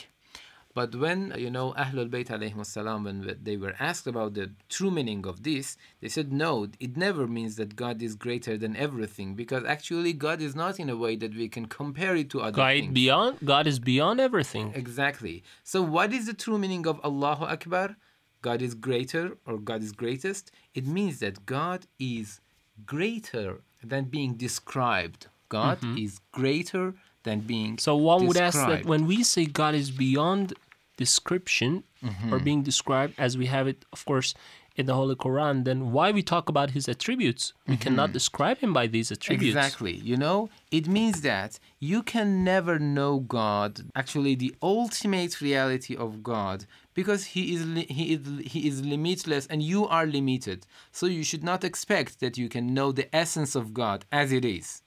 but 0.74 0.92
when 0.96 1.32
you 1.36 1.50
know 1.50 1.72
Ahlul 1.78 2.10
Bayt 2.10 2.28
alayhim 2.36 2.66
salam 2.66 3.04
when 3.04 3.36
they 3.40 3.56
were 3.56 3.74
asked 3.78 4.08
about 4.08 4.34
the 4.34 4.50
true 4.68 4.90
meaning 4.90 5.24
of 5.24 5.44
this, 5.44 5.76
they 6.00 6.08
said 6.08 6.32
no, 6.32 6.66
it 6.80 6.96
never 6.96 7.28
means 7.28 7.54
that 7.56 7.76
God 7.76 8.02
is 8.02 8.16
greater 8.16 8.58
than 8.58 8.74
everything 8.76 9.34
because 9.34 9.64
actually 9.64 10.12
God 10.12 10.40
is 10.40 10.56
not 10.56 10.80
in 10.80 10.90
a 10.90 10.96
way 10.96 11.14
that 11.14 11.34
we 11.36 11.48
can 11.48 11.66
compare 11.66 12.16
it 12.16 12.28
to 12.30 12.40
other 12.40 12.56
God 12.56 12.72
things. 12.72 12.92
beyond 12.92 13.38
God 13.44 13.68
is 13.68 13.78
beyond 13.78 14.18
everything. 14.20 14.72
Exactly. 14.74 15.44
So 15.62 15.80
what 15.80 16.12
is 16.12 16.26
the 16.26 16.34
true 16.34 16.58
meaning 16.58 16.88
of 16.88 17.00
Allahu 17.04 17.44
Akbar? 17.44 17.96
God 18.42 18.60
is 18.60 18.74
greater 18.74 19.38
or 19.46 19.58
God 19.58 19.80
is 19.80 19.92
greatest. 19.92 20.50
It 20.74 20.86
means 20.86 21.20
that 21.20 21.46
God 21.46 21.86
is 22.00 22.40
greater 22.86 23.60
than 23.82 24.04
being 24.04 24.34
described. 24.34 25.26
God 25.48 25.78
is 25.98 26.20
greater 26.32 26.94
than 27.22 27.40
being 27.40 27.72
Mm-hmm. 27.76 27.78
So 27.88 27.96
one 27.96 28.26
would 28.26 28.36
ask 28.36 28.58
that 28.58 28.84
when 28.86 29.06
we 29.06 29.22
say 29.22 29.46
God 29.46 29.74
is 29.74 29.90
beyond 29.90 30.54
description 30.96 31.84
Mm-hmm. 32.04 32.34
or 32.34 32.38
being 32.38 32.62
described 32.62 33.14
as 33.16 33.38
we 33.38 33.46
have 33.46 33.66
it, 33.66 33.86
of 33.90 34.04
course, 34.04 34.34
in 34.76 34.84
the 34.84 34.92
Holy 34.94 35.14
Quran, 35.14 35.64
then 35.64 35.90
why 35.90 36.10
we 36.10 36.22
talk 36.22 36.50
about 36.50 36.72
his 36.72 36.86
attributes? 36.86 37.54
We 37.66 37.78
cannot 37.78 38.12
describe 38.12 38.58
him 38.58 38.74
by 38.74 38.88
these 38.88 39.10
attributes. 39.10 39.56
Mm-hmm. 39.56 39.58
Exactly. 39.58 39.94
You 40.10 40.18
know, 40.18 40.50
it 40.70 40.86
means 40.86 41.22
that 41.22 41.58
you 41.80 42.02
can 42.02 42.44
never 42.44 42.78
know 42.78 43.20
God, 43.20 43.70
actually 43.94 44.34
the 44.34 44.54
ultimate 44.62 45.40
reality 45.40 45.96
of 45.96 46.22
God, 46.22 46.66
because 46.94 47.24
he 47.24 47.54
is 47.54 47.66
li- 47.66 47.86
he 47.90 48.14
is 48.14 48.20
he 48.52 48.68
is 48.68 48.84
limitless 48.84 49.46
and 49.46 49.62
you 49.62 49.86
are 49.86 50.06
limited. 50.06 50.66
So 50.92 51.06
you 51.06 51.24
should 51.24 51.44
not 51.44 51.64
expect 51.64 52.20
that 52.20 52.38
you 52.38 52.48
can 52.48 52.72
know 52.72 52.92
the 52.92 53.14
essence 53.14 53.54
of 53.54 53.74
God 53.74 54.04
as 54.10 54.32
it 54.32 54.44
is. 54.44 54.82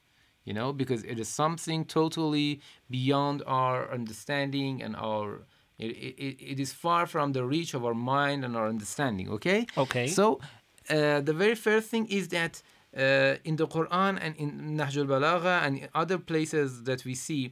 You 0.46 0.54
know, 0.54 0.72
because 0.72 1.04
it 1.04 1.20
is 1.20 1.28
something 1.28 1.84
totally 1.84 2.62
beyond 2.90 3.44
our 3.46 3.92
understanding 3.92 4.82
and 4.82 4.96
our 4.96 5.42
it, 5.78 5.92
it, 5.92 6.52
it 6.54 6.60
is 6.60 6.74
far 6.74 7.06
from 7.06 7.34
the 7.34 7.46
reach 7.46 7.74
of 7.74 7.86
our 7.86 7.94
mind 7.94 8.44
and 8.44 8.56
our 8.56 8.68
understanding, 8.68 9.30
okay? 9.30 9.68
Okay. 9.78 10.08
So 10.08 10.40
uh, 10.90 11.22
the 11.22 11.34
very 11.34 11.54
first 11.54 11.90
thing 11.90 12.08
is 12.08 12.30
that 12.30 12.62
uh, 12.98 13.36
in 13.44 13.58
the 13.58 13.68
Quran 13.68 14.18
and 14.20 14.36
in 14.38 14.78
Nahj 14.78 14.98
al-Balagha 14.98 15.62
and 15.66 15.88
other 15.94 16.18
places 16.18 16.84
that 16.84 17.06
we 17.06 17.14
see, 17.14 17.52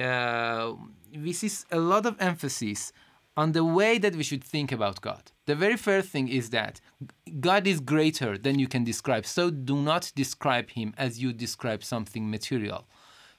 uh, 0.00 0.74
we 1.12 1.32
see 1.32 1.50
a 1.72 1.80
lot 1.80 2.06
of 2.06 2.14
emphasis 2.20 2.92
on 3.36 3.52
the 3.52 3.64
way 3.64 3.98
that 3.98 4.14
we 4.14 4.22
should 4.22 4.44
think 4.44 4.70
about 4.70 5.00
God. 5.00 5.32
The 5.46 5.54
very 5.54 5.76
first 5.76 6.08
thing 6.08 6.28
is 6.28 6.50
that 6.50 6.80
God 7.40 7.66
is 7.66 7.80
greater 7.80 8.38
than 8.38 8.58
you 8.58 8.68
can 8.68 8.84
describe. 8.84 9.26
So 9.26 9.50
do 9.50 9.76
not 9.76 10.12
describe 10.14 10.70
him 10.70 10.94
as 10.96 11.20
you 11.20 11.32
describe 11.32 11.82
something 11.82 12.30
material. 12.30 12.86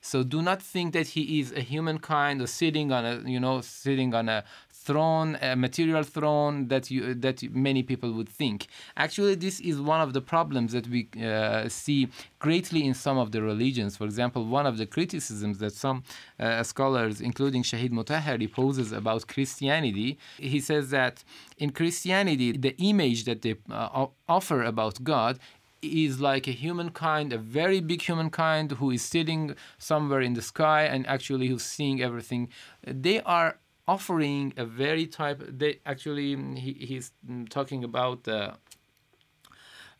So 0.01 0.23
do 0.23 0.43
not 0.43 0.61
think 0.61 0.93
that 0.93 1.07
he 1.07 1.39
is 1.39 1.51
a 1.51 1.61
humankind 1.61 2.39
or 2.39 2.45
sitting 2.45 2.91
on 2.91 3.05
a 3.05 3.27
you 3.27 3.39
know 3.39 3.61
sitting 3.61 4.13
on 4.13 4.29
a 4.29 4.43
throne, 4.87 5.37
a 5.41 5.55
material 5.55 6.03
throne 6.03 6.67
that 6.71 6.83
you 6.93 7.01
that 7.25 7.37
many 7.67 7.81
people 7.91 8.11
would 8.17 8.31
think. 8.41 8.67
Actually, 9.05 9.35
this 9.35 9.59
is 9.59 9.75
one 9.93 10.01
of 10.05 10.13
the 10.13 10.21
problems 10.21 10.69
that 10.77 10.87
we 10.93 11.01
uh, 11.21 11.67
see 11.69 12.01
greatly 12.39 12.81
in 12.89 12.93
some 13.05 13.17
of 13.23 13.27
the 13.33 13.41
religions. 13.51 13.91
For 13.99 14.05
example, 14.05 14.41
one 14.59 14.65
of 14.71 14.75
the 14.81 14.87
criticisms 14.95 15.55
that 15.63 15.73
some 15.85 15.97
uh, 16.39 16.63
scholars, 16.63 17.15
including 17.29 17.61
Shahid 17.63 17.91
Mutahari, 17.91 18.47
poses 18.61 18.91
about 18.91 19.21
Christianity, 19.27 20.09
he 20.53 20.59
says 20.59 20.85
that 20.91 21.23
in 21.57 21.69
Christianity, 21.79 22.49
the 22.65 22.73
image 22.91 23.19
that 23.29 23.41
they 23.41 23.55
uh, 23.69 24.07
offer 24.37 24.59
about 24.63 25.03
God 25.03 25.39
is 25.81 26.19
like 26.19 26.47
a 26.47 26.51
humankind, 26.51 27.33
a 27.33 27.37
very 27.37 27.79
big 27.79 28.01
humankind 28.01 28.67
who 28.73 28.91
is 28.91 29.01
sitting 29.01 29.55
somewhere 29.77 30.21
in 30.21 30.33
the 30.33 30.41
sky 30.41 30.83
and 30.83 31.05
actually 31.07 31.47
who's 31.47 31.63
seeing 31.63 32.01
everything. 32.01 32.49
They 32.85 33.21
are 33.21 33.57
offering 33.87 34.53
a 34.57 34.65
very 34.65 35.07
type. 35.07 35.43
They 35.47 35.79
actually 35.85 36.35
mm, 36.35 36.57
he, 36.57 36.73
he's 36.73 37.11
mm, 37.29 37.47
talking 37.49 37.83
about 37.83 38.23
the 38.23 38.55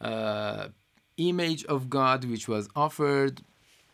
uh, 0.01 0.70
image 1.18 1.65
of 1.65 1.89
God 1.89 2.25
which 2.25 2.48
was 2.48 2.70
offered 2.75 3.42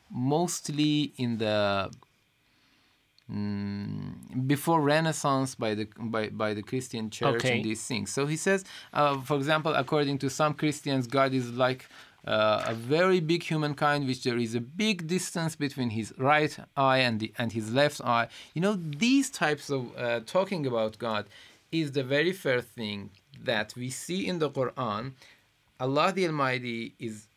mostly 0.10 1.13
in 1.17 1.38
the 1.38 1.91
mm, 3.31 4.48
before 4.48 4.81
Renaissance 4.81 5.55
by 5.55 5.75
the 5.75 5.88
by, 6.00 6.29
by 6.29 6.53
the 6.53 6.63
Christian 6.63 7.10
church 7.10 7.45
Okay. 7.45 7.55
and 7.55 7.65
these 7.65 7.86
things. 7.86 8.12
So 8.12 8.25
he 8.25 8.38
says, 8.38 8.65
uh, 8.93 9.19
for 9.21 9.38
example, 9.38 9.74
according 9.74 10.17
to 10.19 10.29
some 10.29 10.53
Christians, 10.53 11.07
God 11.07 11.33
is 11.33 11.51
like 11.51 11.88
uh, 12.25 12.63
a 12.68 12.74
very 12.74 13.20
big 13.20 13.44
humankind, 13.44 14.08
which 14.08 14.24
there 14.24 14.38
is 14.38 14.54
a 14.56 14.62
big 14.62 15.08
distance 15.08 15.56
between 15.56 15.90
his 15.92 16.13
right 16.18 16.56
eye 16.78 17.00
and 17.00 17.20
the 17.20 17.34
and 17.38 17.51
his 17.51 17.74
left 17.74 18.00
eye. 18.01 18.28
You 18.54 18.62
know, 18.62 18.75
these 18.75 19.30
types 19.30 19.70
of 19.70 19.82
uh, 19.98 20.20
talking 20.25 20.66
about 20.68 20.98
God 21.00 21.25
is 21.72 21.94
the 21.94 22.04
very 22.04 22.32
first 22.34 22.68
thing 22.68 23.10
that 23.44 23.74
we 23.75 23.90
see 23.90 24.28
in 24.28 24.40
the 24.40 24.50
Quran. 24.50 25.13
Allah 25.80 26.12
the 26.13 26.28
Almighty 26.28 26.94
is 27.00 27.28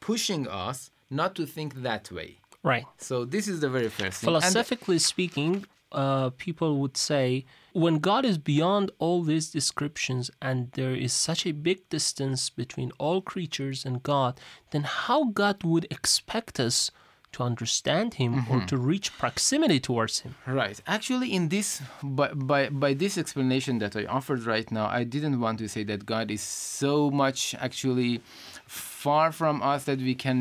pushing 0.00 0.46
us 0.46 0.90
not 1.10 1.34
to 1.36 1.46
think 1.46 1.82
that 1.82 2.10
way. 2.12 2.36
Right. 2.62 2.84
So 2.98 3.24
this 3.24 3.46
is 3.48 3.60
the 3.60 3.68
very 3.68 3.88
first 3.88 4.20
thing. 4.20 4.34
And- 4.34 4.42
Philosophically 4.42 4.98
speaking, 4.98 5.66
uh, 5.94 6.30
people 6.30 6.78
would 6.80 6.96
say 6.96 7.46
when 7.72 7.98
God 7.98 8.24
is 8.24 8.36
beyond 8.38 8.90
all 8.98 9.22
these 9.22 9.50
descriptions 9.50 10.30
and 10.42 10.70
there 10.72 10.94
is 10.94 11.12
such 11.12 11.46
a 11.46 11.52
big 11.52 11.88
distance 11.88 12.50
between 12.50 12.92
all 12.98 13.22
creatures 13.22 13.84
and 13.84 14.02
God, 14.02 14.38
then 14.70 14.82
how 14.82 15.24
God 15.24 15.64
would 15.64 15.86
expect 15.90 16.60
us 16.60 16.90
to 17.36 17.42
understand 17.50 18.14
Him 18.14 18.32
or 18.50 18.58
Mm-hmm. 18.58 18.66
to 18.72 18.76
reach 18.92 19.06
proximity 19.18 19.78
towards 19.88 20.14
Him? 20.22 20.32
Right. 20.46 20.78
Actually, 20.86 21.28
in 21.38 21.48
this 21.54 21.68
by, 22.02 22.28
by 22.50 22.62
by 22.84 22.92
this 23.02 23.14
explanation 23.22 23.74
that 23.82 23.94
I 24.00 24.04
offered 24.18 24.42
right 24.54 24.68
now, 24.78 24.86
I 25.00 25.02
didn't 25.14 25.36
want 25.44 25.56
to 25.62 25.68
say 25.74 25.82
that 25.90 26.00
God 26.14 26.26
is 26.30 26.42
so 26.42 27.10
much 27.22 27.40
actually 27.66 28.20
far 28.66 29.30
from 29.40 29.56
us 29.62 29.84
that 29.84 29.98
we 30.08 30.14
can 30.24 30.38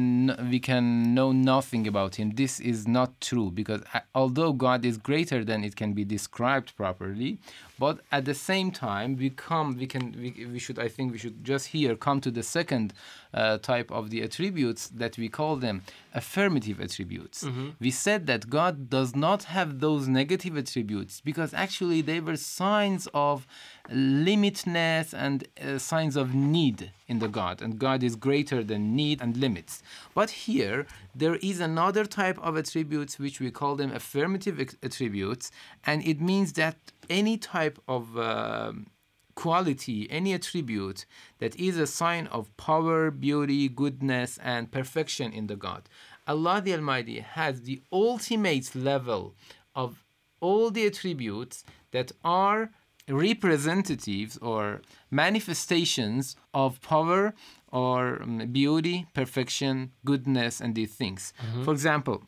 we 0.53 0.59
can 0.59 1.13
know 1.17 1.31
nothing 1.53 1.83
about 1.88 2.12
him. 2.19 2.27
This 2.43 2.53
is 2.59 2.79
not 2.88 3.09
true 3.29 3.50
because 3.59 3.81
uh, 3.93 4.00
although 4.21 4.53
God 4.53 4.85
is 4.85 4.95
greater 4.97 5.43
than 5.50 5.59
it 5.67 5.75
can 5.75 5.91
be 5.93 6.05
described 6.05 6.69
properly, 6.77 7.38
but 7.80 8.00
at 8.12 8.25
the 8.25 8.34
same 8.34 8.72
time 8.72 9.15
we 9.15 9.30
come 9.30 9.75
we 9.77 9.88
can 9.88 10.12
we, 10.22 10.46
we 10.46 10.60
should 10.60 10.77
I 10.80 10.88
think 10.88 11.12
we 11.12 11.18
should 11.18 11.44
just 11.44 11.68
here 11.68 11.96
come 11.96 12.22
to 12.22 12.32
the 12.32 12.44
second 12.44 12.94
uh, 13.34 13.58
type 13.58 13.92
of 13.92 14.10
the 14.10 14.22
attributes 14.22 14.88
that 14.89 15.18
we 15.18 15.27
call 15.30 15.56
them 15.56 15.82
affirmative 16.13 16.80
attributes. 16.80 17.44
We 17.80 17.89
said 17.89 18.27
that 18.27 18.50
God 18.50 18.89
does 18.89 19.15
not 19.15 19.44
have 19.46 19.80
those 19.80 20.08
negative 20.08 20.56
attributes 20.58 21.22
because 21.22 21.53
actually 21.53 22.01
they 22.01 22.20
were 22.20 22.38
signs 22.38 23.08
of 23.13 23.48
limitness 23.89 25.13
and 25.13 25.47
uh, 25.61 25.77
signs 25.77 26.15
of 26.15 26.33
need 26.33 26.91
in 27.07 27.19
the 27.19 27.27
God, 27.27 27.61
and 27.61 27.77
God 27.77 28.01
is 28.01 28.15
greater 28.15 28.63
than 28.63 28.95
need 28.95 29.21
and 29.21 29.35
limits. 29.35 29.83
But 30.15 30.29
here 30.29 30.85
there 31.13 31.35
is 31.35 31.59
another 31.59 32.05
type 32.05 32.39
of 32.39 32.55
attributes 32.55 33.19
which 33.19 33.39
we 33.39 33.51
call 33.51 33.75
them 33.75 33.91
affirmative 33.91 34.75
attributes, 34.81 35.51
and 35.85 36.05
it 36.07 36.21
means 36.21 36.53
that 36.53 36.77
any 37.09 37.37
type 37.37 37.79
of 37.87 38.17
um 38.17 38.87
quality, 39.35 40.07
any 40.11 40.31
attribute 40.33 41.05
that 41.39 41.55
is 41.55 41.77
a 41.77 41.87
sign 41.87 42.27
of 42.27 42.55
power, 42.55 43.09
beauty, 43.09 43.67
goodness, 43.67 44.37
and 44.43 44.71
perfection 44.71 45.33
in 45.33 45.47
the 45.47 45.55
God. 45.55 45.89
Allah 46.27 46.61
the 46.61 46.73
Almighty 46.73 47.19
has 47.19 47.61
the 47.61 47.81
ultimate 47.91 48.75
level 48.75 49.33
of 49.75 50.03
all 50.39 50.69
the 50.71 50.85
attributes 50.85 51.63
that 51.91 52.11
are 52.23 52.69
representatives 53.10 54.38
or 54.38 54.81
manifestations 55.12 56.36
of 56.53 56.81
power 56.81 57.33
or 57.72 58.22
um, 58.22 58.48
beauty, 58.51 59.07
perfection, 59.13 59.91
goodness, 60.05 60.62
and 60.62 60.75
these 60.75 60.93
things. 60.93 61.33
For 61.63 61.72
example, 61.74 62.24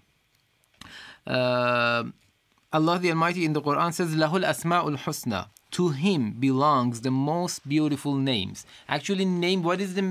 uh, 1.27 2.03
Allah 2.74 3.00
the 3.00 3.10
Almighty 3.10 3.46
in 3.46 3.53
the 3.53 3.62
Quran 3.62 3.94
says, 3.94 4.15
"Lahul 4.15 4.44
asma'ul 4.44 4.98
husna." 4.98 5.48
To 5.72 5.89
Him 5.89 6.32
belongs 6.39 7.01
the 7.01 7.12
most 7.12 7.67
beautiful 7.67 8.15
names. 8.15 8.65
Actually, 8.88 9.25
name. 9.25 9.62
What 9.62 9.82
is 9.82 9.94
the 9.96 10.03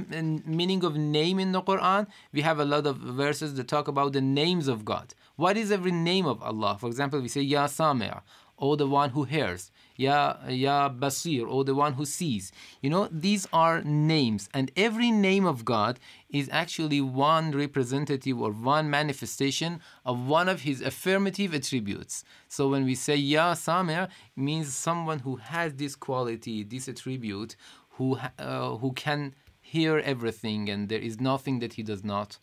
meaning 0.47 0.85
of 0.85 0.95
name 0.97 1.39
in 1.39 1.53
the 1.53 1.63
Quran? 1.63 2.07
We 2.33 2.43
have 2.43 2.59
a 2.59 2.65
lot 2.65 2.87
of 2.87 2.97
verses 2.99 3.55
that 3.55 3.69
talk 3.69 3.89
about 3.89 4.13
the 4.13 4.21
names 4.21 4.69
of 4.69 4.85
God. 4.85 5.15
What 5.37 5.57
is 5.57 5.73
every 5.73 5.93
name 5.93 6.27
of 6.27 6.43
Allah? 6.43 6.77
For 6.79 6.87
example, 6.87 7.21
we 7.21 7.29
say 7.29 7.41
Ya 7.41 7.67
Sami', 7.67 8.11
or 8.59 8.77
the 8.77 8.87
one 8.87 9.11
who 9.11 9.25
hears. 9.25 9.71
Ya 9.97 10.37
Ya 10.49 10.89
Basir, 10.89 11.49
or 11.49 11.65
the 11.65 11.75
one 11.75 11.95
who 11.95 12.05
sees. 12.05 12.53
You 12.81 12.91
know, 12.91 13.09
these 13.11 13.47
are 13.53 13.83
names, 13.83 14.49
and 14.53 14.71
every 14.77 15.11
name 15.11 15.47
of 15.47 15.65
God 15.65 16.01
is 16.29 16.49
actually 16.51 17.01
one 17.01 17.53
representative 17.53 18.41
or 18.41 18.51
one 18.51 18.91
manifestation 18.91 19.81
of 20.05 20.27
one 20.27 20.49
of 20.49 20.63
His 20.63 20.81
affirmative 20.81 21.55
attributes. 21.55 22.25
So 22.49 22.69
when 22.69 22.85
we 22.85 22.95
say 22.95 23.17
Ya 23.17 23.55
Samir, 23.55 24.09
means 24.37 24.75
someone 24.75 25.21
who 25.21 25.37
has 25.37 25.75
this 25.75 25.95
quality, 25.95 26.65
this 26.65 26.89
attribute, 26.89 27.57
who 27.91 28.19
uh, 28.39 28.77
who 28.77 28.93
can 28.93 29.35
hear 29.61 29.99
everything, 29.99 30.69
and 30.69 30.89
there 30.89 30.99
is 30.99 31.21
nothing 31.21 31.61
that 31.61 31.75
He 31.75 31.83
does 31.83 32.03
not 32.05 32.39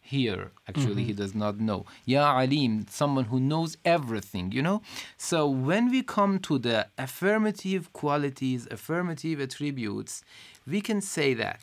hear 0.00 0.50
actually 0.68 1.04
he 1.04 1.12
mm-hmm. 1.12 1.22
does 1.22 1.34
not 1.34 1.60
know. 1.60 1.86
Ya 2.04 2.38
alim 2.38 2.86
someone 2.88 3.24
who 3.26 3.40
knows 3.40 3.76
everything 3.84 4.52
you 4.52 4.62
know? 4.62 4.82
So 5.16 5.48
when 5.48 5.90
we 5.90 6.02
come 6.02 6.38
to 6.40 6.58
the 6.58 6.88
affirmative 6.98 7.92
qualities 7.92 8.66
affirmative 8.70 9.40
attributes 9.40 10.22
we 10.66 10.80
can 10.80 11.00
say 11.00 11.34
that 11.34 11.60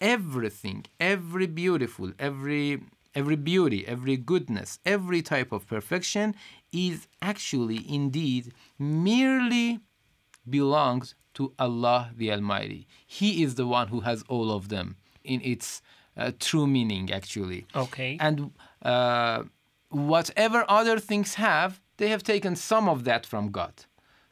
everything 0.00 0.84
every 1.00 1.46
beautiful 1.46 2.12
every 2.18 2.82
every 3.14 3.36
beauty 3.36 3.86
every 3.86 4.16
goodness 4.16 4.78
every 4.84 5.22
type 5.22 5.50
of 5.52 5.66
perfection 5.66 6.34
is 6.72 7.06
actually 7.22 7.80
indeed 7.88 8.52
merely 8.78 9.80
belongs 10.48 11.14
to 11.34 11.52
Allah 11.58 12.12
the 12.16 12.32
Almighty. 12.32 12.86
He 13.06 13.42
is 13.42 13.56
the 13.56 13.66
one 13.66 13.88
who 13.88 14.00
has 14.00 14.24
all 14.28 14.50
of 14.50 14.68
them 14.68 14.96
in 15.24 15.40
its 15.42 15.82
uh, 16.16 16.32
true 16.38 16.66
meaning, 16.66 17.12
actually. 17.12 17.66
Okay. 17.74 18.16
And 18.20 18.50
uh, 18.82 19.44
whatever 19.90 20.64
other 20.68 20.98
things 20.98 21.34
have, 21.34 21.80
they 21.98 22.08
have 22.08 22.22
taken 22.22 22.56
some 22.56 22.88
of 22.88 23.04
that 23.04 23.26
from 23.26 23.50
God. 23.50 23.72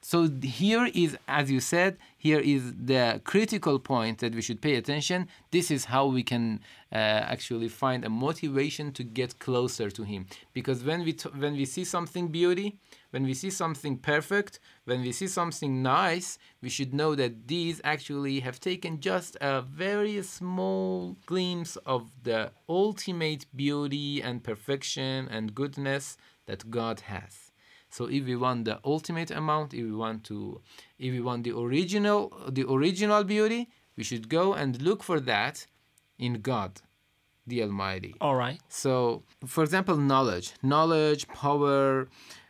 So 0.04 0.28
here 0.42 0.86
is, 0.94 1.16
as 1.26 1.50
you 1.50 1.60
said, 1.60 1.96
here 2.18 2.38
is 2.38 2.74
the 2.74 3.22
critical 3.24 3.78
point 3.78 4.18
that 4.18 4.34
we 4.34 4.42
should 4.42 4.60
pay 4.60 4.74
attention. 4.74 5.28
This 5.50 5.70
is 5.70 5.86
how 5.86 6.04
we 6.04 6.22
can 6.22 6.60
uh, 6.92 6.96
actually 6.96 7.68
find 7.68 8.04
a 8.04 8.10
motivation 8.10 8.92
to 8.92 9.02
get 9.02 9.38
closer 9.38 9.90
to 9.90 10.02
Him. 10.02 10.26
Because 10.52 10.84
when 10.84 11.04
we 11.04 11.14
t- 11.14 11.30
when 11.30 11.54
we 11.54 11.64
see 11.64 11.84
something 11.84 12.28
beauty, 12.28 12.76
when 13.14 13.22
we 13.22 13.32
see 13.32 13.48
something 13.48 13.96
perfect, 13.96 14.58
when 14.86 15.00
we 15.00 15.12
see 15.12 15.28
something 15.28 15.84
nice, 15.84 16.36
we 16.60 16.68
should 16.68 16.92
know 16.92 17.14
that 17.14 17.46
these 17.46 17.80
actually 17.84 18.40
have 18.40 18.58
taken 18.58 18.98
just 18.98 19.36
a 19.40 19.62
very 19.62 20.20
small 20.24 21.16
glimpse 21.24 21.76
of 21.86 22.10
the 22.24 22.50
ultimate 22.68 23.46
beauty 23.54 24.20
and 24.20 24.42
perfection 24.42 25.28
and 25.30 25.54
goodness 25.54 26.16
that 26.46 26.68
God 26.72 27.02
has. 27.02 27.52
So 27.88 28.06
if 28.06 28.24
we 28.24 28.34
want 28.34 28.64
the 28.64 28.80
ultimate 28.84 29.30
amount, 29.30 29.74
if 29.74 29.84
we 29.84 29.92
want 29.92 30.24
to, 30.24 30.60
if 30.98 31.12
we 31.12 31.20
want 31.20 31.44
the 31.44 31.56
original, 31.56 32.32
the 32.48 32.68
original 32.68 33.22
beauty, 33.22 33.70
we 33.96 34.02
should 34.02 34.28
go 34.28 34.54
and 34.54 34.82
look 34.82 35.04
for 35.04 35.20
that 35.20 35.66
in 36.18 36.40
God, 36.40 36.80
the 37.46 37.62
Almighty. 37.62 38.16
All 38.20 38.34
right. 38.34 38.58
So, 38.68 39.22
for 39.46 39.62
example, 39.62 39.96
knowledge, 39.96 40.54
knowledge, 40.64 41.28
power, 41.28 42.08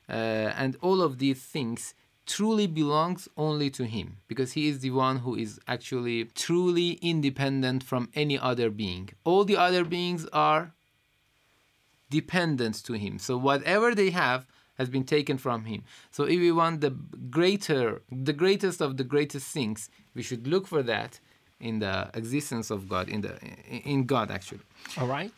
Uh, 0.08 0.52
and 0.56 0.76
all 0.82 1.00
of 1.02 1.18
these 1.18 1.42
things 1.42 1.94
truly 2.26 2.66
belongs 2.66 3.28
only 3.36 3.70
to 3.70 3.84
Him 3.84 4.18
because 4.28 4.52
He 4.52 4.68
is 4.68 4.80
the 4.80 4.90
one 4.90 5.18
who 5.18 5.34
is 5.34 5.60
actually 5.68 6.26
truly 6.34 6.92
independent 7.02 7.82
from 7.82 8.08
any 8.14 8.38
other 8.38 8.70
being. 8.70 9.10
All 9.24 9.44
the 9.44 9.56
other 9.56 9.84
beings 9.84 10.26
are 10.32 10.72
dependent 12.10 12.76
to 12.84 12.94
Him. 12.94 13.18
So, 13.18 13.36
whatever 13.36 13.94
they 13.94 14.10
have 14.10 14.46
has 14.78 14.88
been 14.88 15.04
taken 15.04 15.38
from 15.38 15.64
Him. 15.64 15.82
So, 16.10 16.24
if 16.24 16.38
we 16.38 16.52
want 16.52 16.80
the 16.80 16.90
greater, 16.90 18.02
the 18.10 18.32
greatest 18.32 18.80
of 18.80 18.96
the 18.96 19.04
greatest 19.04 19.46
things, 19.48 19.90
we 20.14 20.22
should 20.22 20.46
look 20.46 20.66
for 20.66 20.82
that 20.82 21.20
in 21.60 21.78
the 21.78 22.10
existence 22.14 22.70
of 22.70 22.88
God, 22.88 23.08
in 23.08 23.20
the 23.22 23.38
in 23.68 24.04
God 24.04 24.30
actually. 24.30 24.60
All 24.98 25.06
right. 25.06 25.32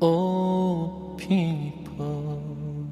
Oh, 0.00 1.16
people 1.18 2.86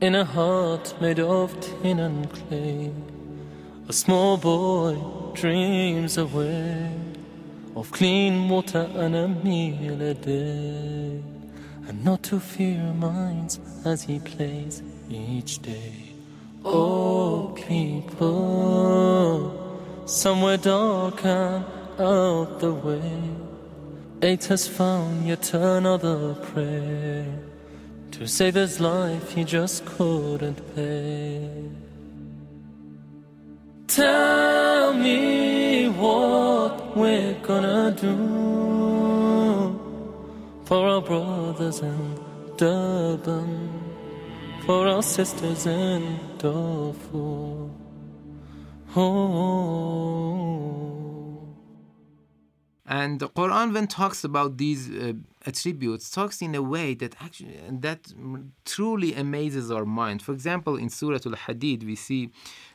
in 0.00 0.14
a 0.14 0.24
heart 0.24 0.94
made 1.00 1.18
of 1.18 1.58
tin 1.60 1.98
and 1.98 2.30
clay, 2.30 2.92
a 3.88 3.92
small 3.92 4.36
boy 4.36 4.96
dreams 5.34 6.18
away 6.18 6.92
of 7.74 7.90
clean 7.90 8.48
water 8.48 8.88
and 8.94 9.16
a 9.16 9.26
meal 9.26 10.00
a 10.00 10.14
day, 10.14 11.20
and 11.88 12.04
not 12.04 12.22
to 12.22 12.38
fear 12.38 12.94
minds 12.94 13.58
as 13.84 14.02
he 14.04 14.20
plays 14.20 14.84
each 15.10 15.58
day. 15.62 16.14
Oh, 16.64 17.52
people, 17.56 18.22
somewhere 20.06 20.58
dark 20.58 21.24
and 21.24 21.64
out 21.98 22.60
the 22.60 22.72
way. 22.72 23.45
Eight 24.22 24.46
has 24.46 24.66
found 24.66 25.26
yet 25.26 25.52
another 25.52 26.34
prey 26.36 27.26
to 28.12 28.26
save 28.26 28.54
his 28.54 28.80
life 28.80 29.32
he 29.32 29.44
just 29.44 29.84
couldn't 29.84 30.58
pay. 30.74 31.50
Tell 33.86 34.94
me 34.94 35.90
what 35.90 36.96
we're 36.96 37.34
gonna 37.42 37.90
do 37.90 39.78
for 40.64 40.86
our 40.86 41.02
brothers 41.02 41.80
in 41.80 42.18
Durban, 42.56 43.70
for 44.64 44.88
our 44.88 45.02
sisters 45.02 45.66
in 45.66 46.18
Darfur. 46.38 47.68
Oh. 48.96 50.85
And 52.88 53.18
the 53.18 53.28
Quran, 53.28 53.74
when 53.74 53.88
talks 53.88 54.22
about 54.22 54.58
these 54.58 54.88
uh, 54.88 55.14
attributes, 55.44 56.08
talks 56.08 56.40
in 56.40 56.54
a 56.54 56.62
way 56.62 56.94
that 56.94 57.16
actually 57.20 57.58
that 57.68 58.12
truly 58.64 59.12
amazes 59.14 59.72
our 59.72 59.84
mind. 59.84 60.22
For 60.22 60.32
example, 60.32 60.76
in 60.76 60.88
Surah 60.88 61.18
Al-Hadid, 61.26 61.84
we 61.84 61.96
see 61.96 62.30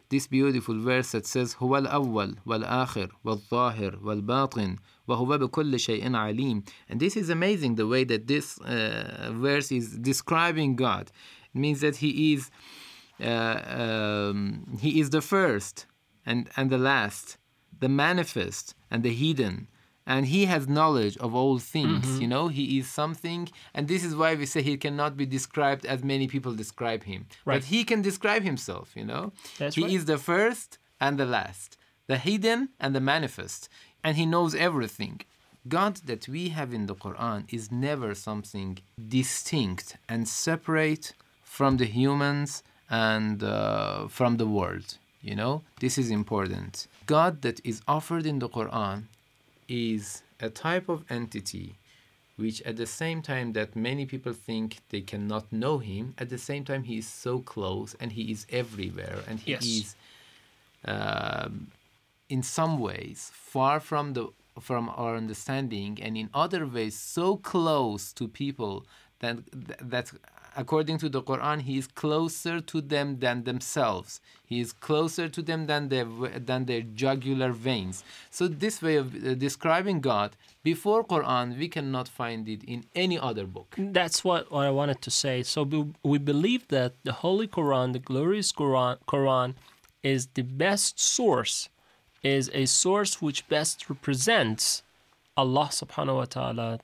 this 0.10 0.28
beautiful 0.28 0.78
verse 0.78 1.14
that 1.14 1.26
says, 1.26 1.56
"Huwa 1.56 1.88
al-awwal 1.88 2.36
wal-akhir 2.46 3.10
wal-zahir 3.24 3.94
wal-batin 4.02 4.80
wa 5.08 5.16
huwa 5.16 5.40
bikulli 5.40 5.80
shay'in 5.80 6.14
alim." 6.14 6.66
And 6.90 7.00
this 7.00 7.16
is 7.16 7.30
amazing 7.30 7.76
the 7.76 7.88
way 7.88 8.04
that 8.04 8.28
this 8.28 8.58
uh, 8.60 9.32
verse 9.34 9.72
is 9.72 9.98
describing 9.98 10.76
God. 10.76 11.10
It 11.56 11.58
means 11.58 11.80
that 11.80 11.96
He 11.96 12.34
is 12.34 12.52
uh, 13.22 13.62
um, 13.82 14.78
He 14.82 15.00
is 15.00 15.12
the 15.12 15.22
first 15.22 15.86
and 16.26 16.50
and 16.58 16.70
the 16.70 16.78
last, 16.78 17.38
the 17.80 17.88
manifest 17.88 18.76
and 18.92 19.04
the 19.04 19.14
hidden 19.14 19.70
and 20.06 20.26
he 20.28 20.46
has 20.46 20.68
knowledge 20.68 21.18
of 21.18 21.36
all 21.36 21.60
things 21.60 22.20
you 22.20 22.28
know? 22.28 22.48
He 22.48 22.80
is 22.80 22.88
something 22.90 23.50
and 23.74 23.88
this 23.88 24.04
is 24.04 24.16
why 24.16 24.36
we 24.36 24.46
say 24.46 24.62
he 24.62 24.78
cannot 24.78 25.18
be 25.18 25.26
described 25.26 25.86
as 25.86 26.04
many 26.04 26.28
people 26.28 26.54
describe 26.54 27.04
him. 27.04 27.28
Right. 27.46 27.56
but 27.56 27.64
he 27.66 27.84
can 27.84 28.02
describe 28.02 28.44
himself 28.44 28.92
you 28.96 29.06
know? 29.06 29.34
That's 29.60 29.76
he 29.76 29.84
right. 29.84 29.94
is 29.94 30.06
the 30.06 30.18
first 30.18 30.78
and 31.00 31.18
the 31.18 31.26
last 31.26 31.78
the 32.08 32.18
hidden 32.18 32.70
and 32.80 32.96
the 32.96 33.02
manifest 33.02 33.70
and 34.04 34.18
he 34.18 34.26
knows 34.26 34.56
everything. 34.56 35.22
God 35.68 35.98
that 36.10 36.28
we 36.28 36.50
have 36.50 36.74
in 36.74 36.88
the 36.88 36.96
quran 36.96 37.46
is 37.54 37.72
never 37.72 38.16
something 38.16 38.80
distinct 39.20 39.98
and 40.10 40.28
separate 40.28 41.14
from 41.44 41.78
the 41.78 41.86
humans 41.86 42.64
and 42.90 43.44
uh, 43.44 44.08
from 44.08 44.38
the 44.38 44.48
world 44.48 44.98
you 45.22 45.36
know? 45.36 45.62
This 45.80 45.98
is 45.98 46.10
important. 46.10 46.88
God 47.06 47.44
that 47.44 47.60
is 47.64 47.82
offered 47.88 48.26
in 48.26 48.40
the 48.40 48.50
quran 48.50 49.04
is 49.72 50.24
a 50.40 50.50
type 50.50 50.88
of 50.90 51.00
entity 51.10 51.76
which 52.38 52.62
at 52.64 52.76
the 52.78 52.86
same 52.88 53.22
time 53.22 53.54
that 53.54 53.76
many 53.76 54.06
people 54.06 54.34
think 54.34 54.68
they 54.90 55.02
cannot 55.02 55.46
know 55.52 55.78
him 55.78 56.14
at 56.18 56.30
the 56.30 56.38
same 56.50 56.64
time 56.70 56.84
he 56.84 56.98
is 56.98 57.08
so 57.08 57.40
close 57.40 57.96
and 58.00 58.12
he 58.14 58.32
is 58.32 58.46
everywhere 58.50 59.20
and 59.28 59.40
he 59.42 59.52
Yes. 59.52 59.64
is 59.80 59.96
um, 60.86 61.68
in 62.30 62.42
some 62.44 62.80
ways 62.80 63.32
far 63.34 63.80
from 63.80 64.14
the 64.14 64.28
from 64.60 64.90
our 64.90 65.16
understanding 65.16 65.98
and 66.02 66.18
in 66.18 66.30
other 66.34 66.66
ways 66.68 66.96
so 67.18 67.38
close 67.38 68.12
to 68.14 68.28
people 68.28 68.86
that 69.20 69.38
that 69.94 70.12
according 70.56 70.98
to 71.00 71.10
the 71.10 71.22
Quran, 71.22 71.62
he 71.62 71.78
is 71.78 71.88
closer 71.88 72.60
to 72.60 72.82
them 72.82 73.20
than 73.20 73.44
themselves. 73.44 74.22
He 74.46 74.60
is 74.60 74.74
closer 74.74 75.30
to 75.30 75.42
them 75.42 75.68
than 75.68 75.90
their 75.90 76.06
than 76.06 76.66
their 76.66 76.82
jugular 76.82 77.52
veins. 77.52 78.04
So 78.30 78.48
this 78.48 78.82
way 78.82 78.96
of 78.98 79.16
uh, 79.16 79.36
describing 79.36 80.02
God 80.02 80.36
before 80.64 81.04
Quran, 81.04 81.58
we 81.58 81.68
cannot 81.68 82.08
find 82.08 82.48
it 82.50 82.64
in 82.64 82.86
any 82.96 83.18
other 83.18 83.46
book. 83.46 83.76
That's 83.78 84.24
what, 84.24 84.52
what 84.52 84.66
I 84.66 84.72
wanted 84.72 85.02
to 85.02 85.12
say. 85.12 85.44
So 85.44 85.64
we, 85.64 85.94
we 86.04 86.18
believe 86.18 86.68
that 86.68 86.94
the 87.04 87.14
Holy 87.14 87.48
Quran, 87.48 87.94
the 87.94 88.00
glorious 88.00 88.52
Quran, 88.52 88.98
Quran, 89.08 89.56
is 90.04 90.28
the 90.34 90.44
best 90.44 91.00
source, 91.00 91.70
is 92.24 92.50
a 92.54 92.66
source 92.66 93.22
which 93.22 93.48
best 93.48 93.90
represents 93.90 94.84
Allah 95.38 95.70
Subhanahu 95.72 96.16
wa 96.16 96.26
Taala, 96.26 96.80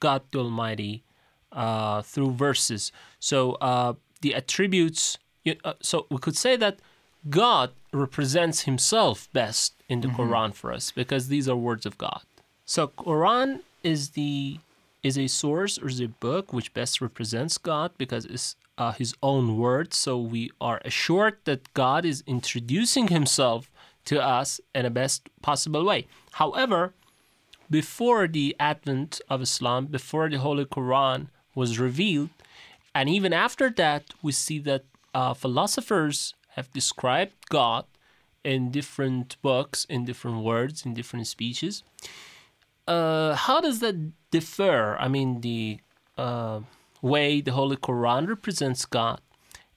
God 0.00 0.22
the 0.32 0.38
Almighty, 0.38 1.02
uh, 1.52 2.02
through 2.02 2.32
verses. 2.32 2.92
So 3.18 3.52
uh, 3.54 3.94
the 4.20 4.34
attributes. 4.34 5.18
You, 5.44 5.56
uh, 5.64 5.74
so 5.80 6.06
we 6.10 6.18
could 6.18 6.36
say 6.36 6.56
that 6.56 6.78
God 7.28 7.70
represents 7.92 8.62
Himself 8.62 9.28
best 9.32 9.74
in 9.88 10.00
the 10.00 10.08
Quran 10.08 10.54
for 10.54 10.72
us 10.72 10.90
because 10.90 11.28
these 11.28 11.48
are 11.48 11.56
words 11.56 11.86
of 11.86 11.98
God. 11.98 12.22
So 12.64 12.88
Quran 12.88 13.60
is 13.82 14.10
the 14.10 14.58
is 15.02 15.16
a 15.16 15.26
source 15.26 15.78
or 15.78 15.88
is 15.88 16.00
a 16.00 16.08
book 16.08 16.52
which 16.52 16.74
best 16.74 17.00
represents 17.00 17.56
God 17.56 17.90
because 17.96 18.26
it's 18.26 18.54
uh, 18.76 18.92
His 18.92 19.14
own 19.22 19.56
words. 19.58 19.96
So 19.96 20.18
we 20.18 20.50
are 20.60 20.80
assured 20.84 21.38
that 21.44 21.72
God 21.74 22.04
is 22.04 22.22
introducing 22.26 23.08
Himself 23.08 23.70
to 24.06 24.22
us 24.22 24.60
in 24.74 24.84
a 24.86 24.90
best 24.90 25.28
possible 25.42 25.84
way. 25.84 26.06
However, 26.32 26.94
before 27.70 28.26
the 28.26 28.56
advent 28.58 29.20
of 29.28 29.40
Islam, 29.42 29.86
before 29.86 30.28
the 30.28 30.38
Holy 30.38 30.64
Quran 30.64 31.28
was 31.54 31.78
revealed, 31.78 32.30
and 32.94 33.08
even 33.08 33.32
after 33.32 33.70
that, 33.70 34.04
we 34.22 34.32
see 34.32 34.58
that 34.60 34.84
uh, 35.14 35.34
philosophers 35.34 36.34
have 36.56 36.72
described 36.72 37.34
God 37.48 37.84
in 38.44 38.70
different 38.70 39.36
books, 39.42 39.84
in 39.88 40.04
different 40.04 40.42
words, 40.42 40.84
in 40.86 40.94
different 40.94 41.26
speeches. 41.26 41.82
Uh, 42.88 43.34
how 43.34 43.60
does 43.60 43.80
that 43.80 44.12
differ? 44.30 44.96
I 44.98 45.08
mean, 45.08 45.40
the 45.42 45.78
uh, 46.16 46.60
way 47.02 47.40
the 47.40 47.52
Holy 47.52 47.76
Quran 47.76 48.28
represents 48.28 48.84
God 48.84 49.20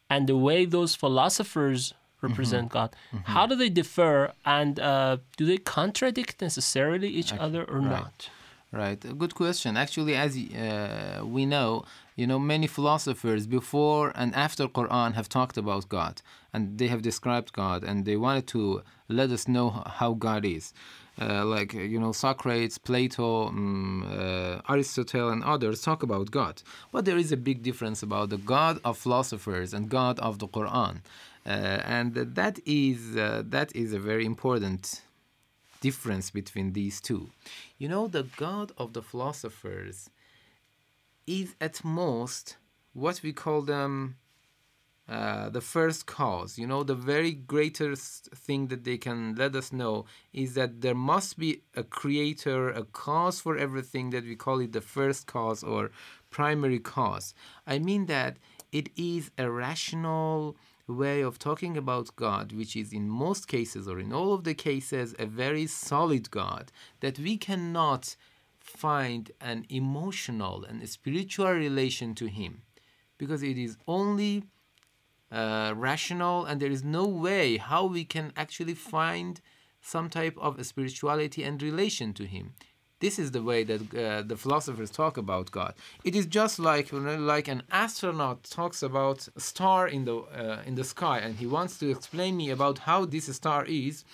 and 0.09 0.27
the 0.27 0.38
way 0.38 0.65
those 0.65 0.95
philosophers 0.95 1.93
represent 2.21 2.69
God, 2.69 2.95
how 3.25 3.45
do 3.45 3.55
they 3.55 3.69
differ 3.69 4.31
and 4.45 4.79
uh, 4.79 5.17
do 5.38 5.45
they 5.45 5.57
contradict 5.57 6.41
necessarily 6.41 7.09
each 7.09 7.33
other 7.33 7.63
or 7.65 7.81
not? 7.81 8.29
Right, 8.73 8.99
good 9.19 9.36
question. 9.36 9.77
Actually, 9.77 10.15
as 10.15 10.36
uh, 10.36 11.23
we 11.23 11.45
know, 11.45 11.83
you 12.15 12.25
know, 12.25 12.39
many 12.39 12.65
philosophers 12.65 13.45
before 13.45 14.12
and 14.15 14.33
after 14.33 14.67
Quran 14.67 15.13
have 15.13 15.29
talked 15.29 15.57
about 15.57 15.88
God, 15.89 16.23
and 16.51 16.79
they 16.79 16.88
have 16.88 17.03
described 17.03 17.53
God, 17.53 17.83
and 17.83 18.03
they 18.03 18.17
wanted 18.17 18.47
to 18.47 18.81
let 19.09 19.29
us 19.29 19.47
know 19.47 19.83
how 19.86 20.13
God 20.15 20.43
is. 20.43 20.73
Uh, 21.21 21.45
like 21.45 21.75
you 21.75 21.99
know, 21.99 22.12
Socrates, 22.12 22.79
Plato, 22.79 23.49
um, 23.49 24.07
uh, 24.12 24.62
Aristotle, 24.67 25.29
and 25.29 25.43
others 25.43 25.83
talk 25.83 26.01
about 26.01 26.31
God, 26.31 26.63
but 26.91 27.05
there 27.05 27.17
is 27.17 27.31
a 27.31 27.38
big 27.38 27.62
difference 27.62 28.01
about 28.01 28.31
the 28.31 28.38
God 28.39 28.79
of 28.83 28.97
philosophers 28.97 29.75
and 29.75 29.88
God 29.88 30.17
of 30.17 30.39
the 30.39 30.47
Quran, 30.47 31.01
uh, 31.45 31.49
and 31.49 32.15
that 32.15 32.57
is 32.65 33.15
uh, 33.15 33.43
that 33.45 33.75
is 33.75 33.93
a 33.93 33.99
very 33.99 34.25
important 34.25 35.03
difference 35.87 36.27
between 36.39 36.73
these 36.73 36.97
two. 37.01 37.23
You 37.77 37.87
know, 37.89 38.07
the 38.07 38.25
God 38.37 38.71
of 38.77 38.93
the 38.93 39.03
philosophers 39.11 40.09
is 41.27 41.55
at 41.59 41.83
most 41.83 42.57
what 42.93 43.21
we 43.23 43.33
call 43.33 43.61
them 43.61 44.15
uh, 45.09 45.49
the 45.49 45.65
first 45.75 46.05
cause. 46.05 46.57
You 46.57 46.67
know, 46.67 46.83
the 46.83 46.95
very 47.13 47.33
greatest 47.33 48.29
thing 48.45 48.67
that 48.67 48.85
they 48.85 48.97
can 48.97 49.35
let 49.35 49.53
us 49.61 49.73
know 49.73 50.05
is 50.31 50.53
that 50.53 50.79
there 50.81 50.95
must 51.13 51.37
be 51.37 51.61
a 51.75 51.83
creator, 51.83 52.69
a 52.69 52.85
cause 52.85 53.41
for 53.41 53.57
everything 53.57 54.11
that 54.11 54.23
we 54.23 54.35
call 54.35 54.59
it 54.61 54.71
the 54.71 54.87
first 54.97 55.27
cause 55.27 55.61
or 55.63 55.91
primary 56.29 56.79
cause. 56.79 57.33
I 57.67 57.79
mean 57.79 58.05
that 58.05 58.37
it 58.71 58.87
is 58.95 59.29
a 59.37 59.51
rational 59.51 60.55
way 60.87 61.21
of 61.21 61.39
talking 61.39 61.77
about 61.77 62.15
God, 62.15 62.51
which 62.51 62.75
is 62.75 62.91
in 62.91 63.07
most 63.07 63.47
cases 63.47 63.87
or 63.87 63.99
in 63.99 64.11
all 64.11 64.33
of 64.33 64.43
the 64.43 64.53
cases 64.53 65.15
a 65.17 65.25
very 65.25 65.65
solid 65.65 66.29
God, 66.29 66.71
that 66.99 67.19
we 67.19 67.37
cannot 67.37 68.15
find 68.59 69.31
an 69.39 69.65
emotional 69.69 70.63
and 70.63 70.87
spiritual 70.87 71.51
relation 71.51 72.15
to 72.15 72.27
Him 72.27 72.63
because 73.17 73.43
it 73.43 73.57
is 73.57 73.77
only 73.87 74.43
uh, 75.31 75.73
rational 75.75 76.45
and 76.45 76.61
there 76.61 76.71
is 76.71 76.83
no 76.83 77.05
way 77.05 77.57
how 77.57 77.85
we 77.85 78.03
can 78.03 78.31
actually 78.35 78.73
find 78.73 79.41
some 79.81 80.09
type 80.09 80.37
of 80.39 80.63
spirituality 80.65 81.43
and 81.43 81.61
relation 81.61 82.13
to 82.13 82.25
Him. 82.25 82.53
This 83.03 83.19
is 83.19 83.31
the 83.31 83.43
way 83.43 83.65
that 83.65 83.81
uh, 83.93 84.21
the 84.21 84.37
philosophers 84.37 84.89
talk 84.89 85.17
about 85.17 85.51
God. 85.51 85.73
It 86.05 86.15
is 86.15 86.25
just 86.25 86.57
like 86.57 86.87
like 87.33 87.49
an 87.49 87.63
astronaut 87.69 88.39
talks 88.59 88.81
about 88.81 89.27
a 89.35 89.41
star 89.41 89.89
in 89.89 90.05
the 90.05 90.17
uh, 90.41 90.69
in 90.69 90.75
the 90.75 90.85
sky, 90.85 91.17
and 91.23 91.35
he 91.35 91.45
wants 91.45 91.73
to 91.79 91.85
explain 91.95 92.37
me 92.37 92.49
about 92.57 92.77
how 92.89 92.99
this 93.03 93.25
star 93.35 93.65
is. 93.65 94.05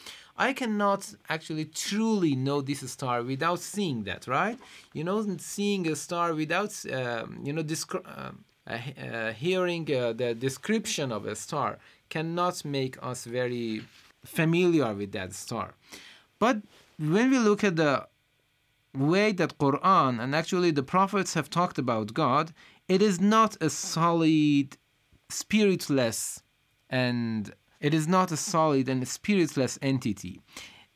I 0.47 0.53
cannot 0.53 1.01
actually 1.35 1.65
truly 1.65 2.33
know 2.45 2.61
this 2.61 2.81
star 2.91 3.21
without 3.21 3.59
seeing 3.59 4.05
that, 4.09 4.21
right? 4.25 4.57
You 4.97 5.03
know, 5.03 5.17
seeing 5.37 5.87
a 5.87 5.95
star 5.95 6.33
without 6.33 6.73
um, 6.99 7.27
you 7.45 7.53
know 7.53 7.63
descri- 7.63 8.07
um, 8.17 8.43
uh, 8.65 8.71
uh, 8.73 9.31
hearing 9.33 9.83
uh, 9.93 10.13
the 10.13 10.33
description 10.33 11.11
of 11.11 11.27
a 11.27 11.35
star 11.35 11.77
cannot 12.09 12.65
make 12.65 12.95
us 13.03 13.25
very 13.25 13.83
familiar 14.25 14.89
with 14.95 15.11
that 15.11 15.31
star. 15.33 15.75
But 16.39 16.57
when 16.97 17.29
we 17.29 17.37
look 17.37 17.63
at 17.63 17.75
the 17.75 18.07
way 18.95 19.31
that 19.33 19.57
Quran 19.57 20.21
and 20.21 20.35
actually 20.35 20.71
the 20.71 20.83
prophets 20.83 21.33
have 21.33 21.49
talked 21.49 21.77
about 21.77 22.13
God, 22.13 22.53
it 22.87 23.01
is 23.01 23.21
not 23.21 23.55
a 23.61 23.69
solid, 23.69 24.77
spiritless, 25.29 26.41
and 26.89 27.53
it 27.79 27.93
is 27.93 28.07
not 28.07 28.31
a 28.31 28.37
solid 28.37 28.89
and 28.89 29.07
spiritless 29.07 29.77
entity. 29.81 30.41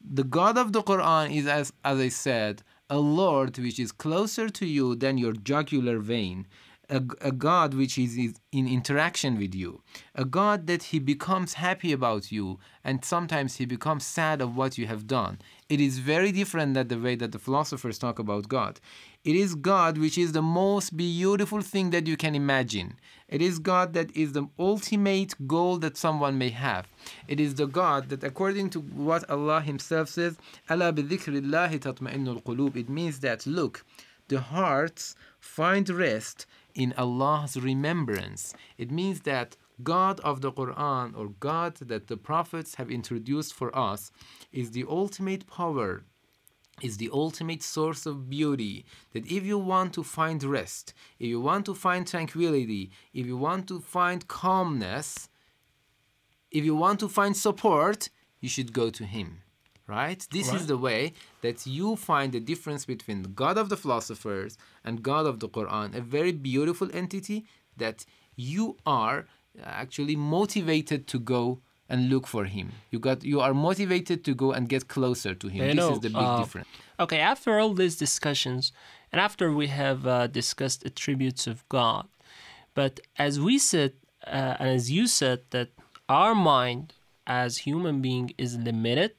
The 0.01 0.23
God 0.23 0.57
of 0.57 0.73
the 0.73 0.83
Quran 0.83 1.33
is, 1.33 1.47
as, 1.47 1.71
as 1.85 1.99
I 1.99 2.09
said, 2.09 2.63
a 2.89 2.97
Lord 2.97 3.57
which 3.57 3.79
is 3.79 3.91
closer 3.91 4.49
to 4.49 4.65
you 4.65 4.95
than 4.95 5.17
your 5.17 5.33
jugular 5.33 5.99
vein, 5.99 6.47
a, 6.93 7.01
a 7.21 7.31
God 7.31 7.73
which 7.73 7.97
is, 7.97 8.15
is 8.17 8.35
in 8.51 8.67
interaction 8.67 9.39
with 9.39 9.55
you, 9.55 9.81
a 10.13 10.23
God 10.23 10.67
that 10.67 10.83
He 10.83 10.99
becomes 10.99 11.53
happy 11.53 11.91
about 11.91 12.31
you, 12.31 12.59
and 12.83 13.03
sometimes 13.03 13.55
He 13.55 13.65
becomes 13.65 14.05
sad 14.05 14.41
of 14.41 14.55
what 14.55 14.77
you 14.77 14.85
have 14.85 15.07
done. 15.07 15.39
It 15.69 15.81
is 15.81 15.97
very 15.97 16.31
different 16.31 16.75
than 16.75 16.89
the 16.89 16.99
way 16.99 17.15
that 17.15 17.31
the 17.31 17.39
philosophers 17.39 17.97
talk 17.97 18.19
about 18.19 18.47
God. 18.47 18.79
It 19.23 19.35
is 19.35 19.55
God 19.55 19.97
which 19.97 20.19
is 20.19 20.33
the 20.33 20.43
most 20.43 20.95
beautiful 20.95 21.61
thing 21.61 21.89
that 21.89 22.05
you 22.05 22.15
can 22.15 22.35
imagine. 22.35 22.99
It 23.27 23.41
is 23.41 23.57
God 23.57 23.93
that 23.93 24.15
is 24.15 24.33
the 24.33 24.47
ultimate 24.59 25.47
goal 25.47 25.77
that 25.77 25.97
someone 25.97 26.37
may 26.37 26.49
have. 26.49 26.87
It 27.27 27.39
is 27.39 27.55
the 27.55 27.65
God 27.65 28.09
that, 28.09 28.23
according 28.23 28.69
to 28.71 28.81
what 28.81 29.27
Allah 29.31 29.61
Himself 29.61 30.09
says, 30.09 30.37
"Allah 30.69 30.93
qulub." 30.93 32.75
It 32.75 32.89
means 32.89 33.19
that 33.21 33.47
look, 33.47 33.83
the 34.27 34.41
hearts 34.41 35.15
find 35.39 35.89
rest 35.89 36.45
in 36.75 36.93
Allah's 36.97 37.57
remembrance. 37.57 38.53
It 38.77 38.91
means 38.91 39.21
that 39.21 39.57
God 39.81 40.19
of 40.21 40.41
the 40.41 40.51
Quran 40.51 41.17
or 41.17 41.29
God 41.29 41.75
that 41.77 42.07
the 42.07 42.17
prophets 42.17 42.75
have 42.75 42.91
introduced 42.91 43.53
for 43.53 43.75
us 43.77 44.11
is 44.51 44.71
the 44.71 44.85
ultimate 44.87 45.47
power 45.47 46.03
is 46.81 46.97
the 46.97 47.09
ultimate 47.13 47.61
source 47.61 48.05
of 48.05 48.29
beauty 48.29 48.85
that 49.13 49.25
if 49.31 49.43
you 49.43 49.57
want 49.57 49.93
to 49.93 50.03
find 50.03 50.43
rest 50.43 50.93
if 51.19 51.27
you 51.27 51.39
want 51.39 51.65
to 51.65 51.73
find 51.75 52.07
tranquility 52.07 52.89
if 53.13 53.25
you 53.27 53.37
want 53.37 53.67
to 53.67 53.79
find 53.79 54.27
calmness 54.27 55.29
if 56.49 56.65
you 56.65 56.75
want 56.75 56.99
to 56.99 57.07
find 57.07 57.37
support 57.37 58.09
you 58.41 58.49
should 58.49 58.73
go 58.73 58.89
to 58.89 59.05
him 59.05 59.42
right? 59.87 60.25
This 60.31 60.47
Right. 60.49 60.61
is 60.61 60.67
the 60.67 60.77
way 60.77 61.13
that 61.41 61.65
you 61.67 61.95
find 61.95 62.31
the 62.31 62.39
difference 62.39 62.85
between 62.85 63.21
the 63.23 63.29
god 63.43 63.57
of 63.57 63.67
the 63.69 63.77
philosophers 63.77 64.57
and 64.85 65.03
god 65.03 65.25
of 65.25 65.39
the 65.39 65.49
quran 65.49 65.93
a 65.95 66.01
very 66.01 66.31
beautiful 66.31 66.89
entity 66.93 67.45
that 67.77 68.05
you 68.35 68.77
are 68.85 69.25
actually 69.63 70.15
motivated 70.15 71.07
to 71.07 71.19
go 71.19 71.59
and 71.89 72.09
look 72.09 72.25
for 72.25 72.45
him. 72.45 72.71
You 72.91 72.99
got 72.99 73.23
you 73.23 73.39
are 73.41 73.53
motivated 73.53 74.23
to 74.25 74.33
go 74.33 74.51
and 74.51 74.67
get 74.69 74.87
closer 74.87 75.35
to 75.35 75.47
him. 75.47 75.61
You 75.67 75.73
this 75.75 75.75
know, 75.75 75.91
is 75.93 75.99
the 75.99 76.09
big 76.09 76.29
uh, 76.35 76.37
difference. 76.41 76.67
Okay, 76.99 77.19
after 77.19 77.59
all 77.59 77.73
these 77.73 77.95
discussions, 77.97 78.71
and 79.11 79.19
after 79.21 79.51
we 79.53 79.67
have 79.67 80.07
uh, 80.07 80.27
discussed 80.27 80.85
attributes 80.85 81.45
of 81.45 81.67
God, 81.69 82.07
but 82.73 82.99
as 83.17 83.39
we 83.39 83.59
said, 83.59 83.93
uh, 84.25 84.55
and 84.59 84.69
as 84.69 84.89
you 84.91 85.05
said, 85.07 85.39
that 85.51 85.69
our 86.09 86.33
mind 86.33 86.93
as 87.27 87.57
human 87.59 88.01
being 88.01 88.33
is 88.37 88.57
limited 88.57 89.11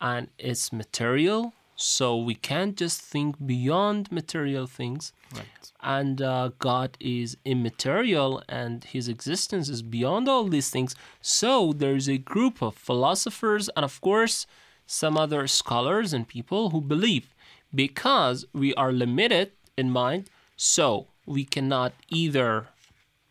and 0.00 0.28
it's 0.38 0.72
material, 0.72 1.52
so 1.74 2.16
we 2.16 2.34
can't 2.34 2.76
just 2.76 3.00
think 3.00 3.36
beyond 3.44 4.10
material 4.10 4.66
things. 4.66 5.12
Right. 5.34 5.44
and 5.82 6.22
uh, 6.22 6.50
God 6.58 6.96
is 7.00 7.36
immaterial 7.44 8.42
and 8.48 8.84
his 8.84 9.08
existence 9.08 9.68
is 9.68 9.82
beyond 9.82 10.28
all 10.28 10.44
these 10.44 10.70
things. 10.70 10.94
So 11.20 11.72
there's 11.72 12.08
a 12.08 12.18
group 12.18 12.62
of 12.62 12.74
philosophers 12.74 13.68
and, 13.76 13.84
of 13.84 14.00
course, 14.00 14.46
some 14.86 15.16
other 15.16 15.46
scholars 15.46 16.12
and 16.12 16.26
people 16.26 16.70
who 16.70 16.80
believe 16.80 17.34
because 17.74 18.46
we 18.52 18.72
are 18.74 18.92
limited 18.92 19.52
in 19.76 19.90
mind, 19.90 20.30
so 20.56 21.08
we 21.26 21.44
cannot 21.44 21.92
either 22.08 22.68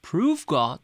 prove 0.01 0.45
God 0.45 0.79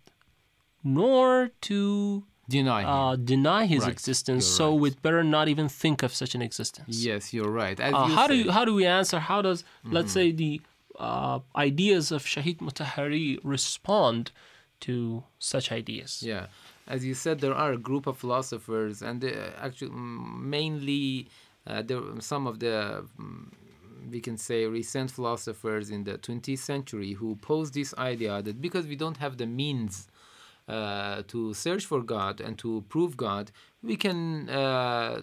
nor 0.84 1.52
to 1.62 2.24
Deny 2.58 2.82
uh, 2.96 3.16
deny 3.34 3.62
his 3.74 3.84
Right. 3.84 3.96
existence. 3.96 4.44
You're 4.46 4.58
So 4.60 4.66
right. 4.72 4.82
we'd 4.82 5.00
better 5.06 5.24
not 5.38 5.46
even 5.54 5.68
think 5.84 5.98
of 6.08 6.12
such 6.22 6.34
an 6.38 6.42
existence. 6.50 6.94
yes, 7.10 7.24
you're 7.36 7.54
right. 7.64 7.78
Uh, 7.80 7.88
you 8.08 8.16
how 8.18 8.26
do 8.32 8.36
you, 8.42 8.48
how 8.58 8.64
do 8.70 8.74
we 8.82 8.86
answer? 9.00 9.18
How 9.32 9.40
does 9.48 9.60
Mm-hmm. 9.64 9.96
let's 9.98 10.12
say 10.18 10.28
the 10.44 10.54
uh, 11.10 11.38
ideas 11.70 12.06
of 12.16 12.22
Shahid 12.34 12.58
Mutahari 12.66 13.28
respond 13.56 14.22
to 14.88 15.24
such 15.54 15.66
ideas? 15.82 16.12
Yeah, 16.32 16.46
as 16.96 17.00
you 17.08 17.14
said, 17.24 17.36
there 17.44 17.58
are 17.64 17.72
a 17.80 17.82
group 17.90 18.06
of 18.12 18.16
philosophers, 18.24 18.96
and 19.08 19.16
they, 19.24 19.34
uh, 19.34 19.66
actually 19.68 19.92
mainly 20.56 21.06
uh, 21.68 21.82
there 21.88 22.02
some 22.20 22.44
of 22.52 22.56
the 22.60 23.06
mm, 23.20 23.46
we 24.12 24.20
can 24.28 24.38
say 24.38 24.60
recent 24.82 25.10
philosophers 25.18 25.86
in 25.96 26.04
the 26.10 26.16
20th 26.28 26.58
century 26.74 27.12
who 27.20 27.36
posed 27.52 27.74
this 27.80 27.92
idea 28.12 28.34
that 28.42 28.56
because 28.66 28.86
we 28.92 28.96
don't 29.04 29.18
have 29.18 29.34
the 29.38 29.46
means 29.64 29.94
uh, 30.68 31.24
to 31.28 31.54
search 31.54 31.86
for 31.86 32.02
God 32.02 32.42
and 32.42 32.58
to 32.60 32.84
prove 32.90 33.18
God, 33.18 33.52
we 33.84 33.96
can 33.96 34.50
uh, 34.50 35.22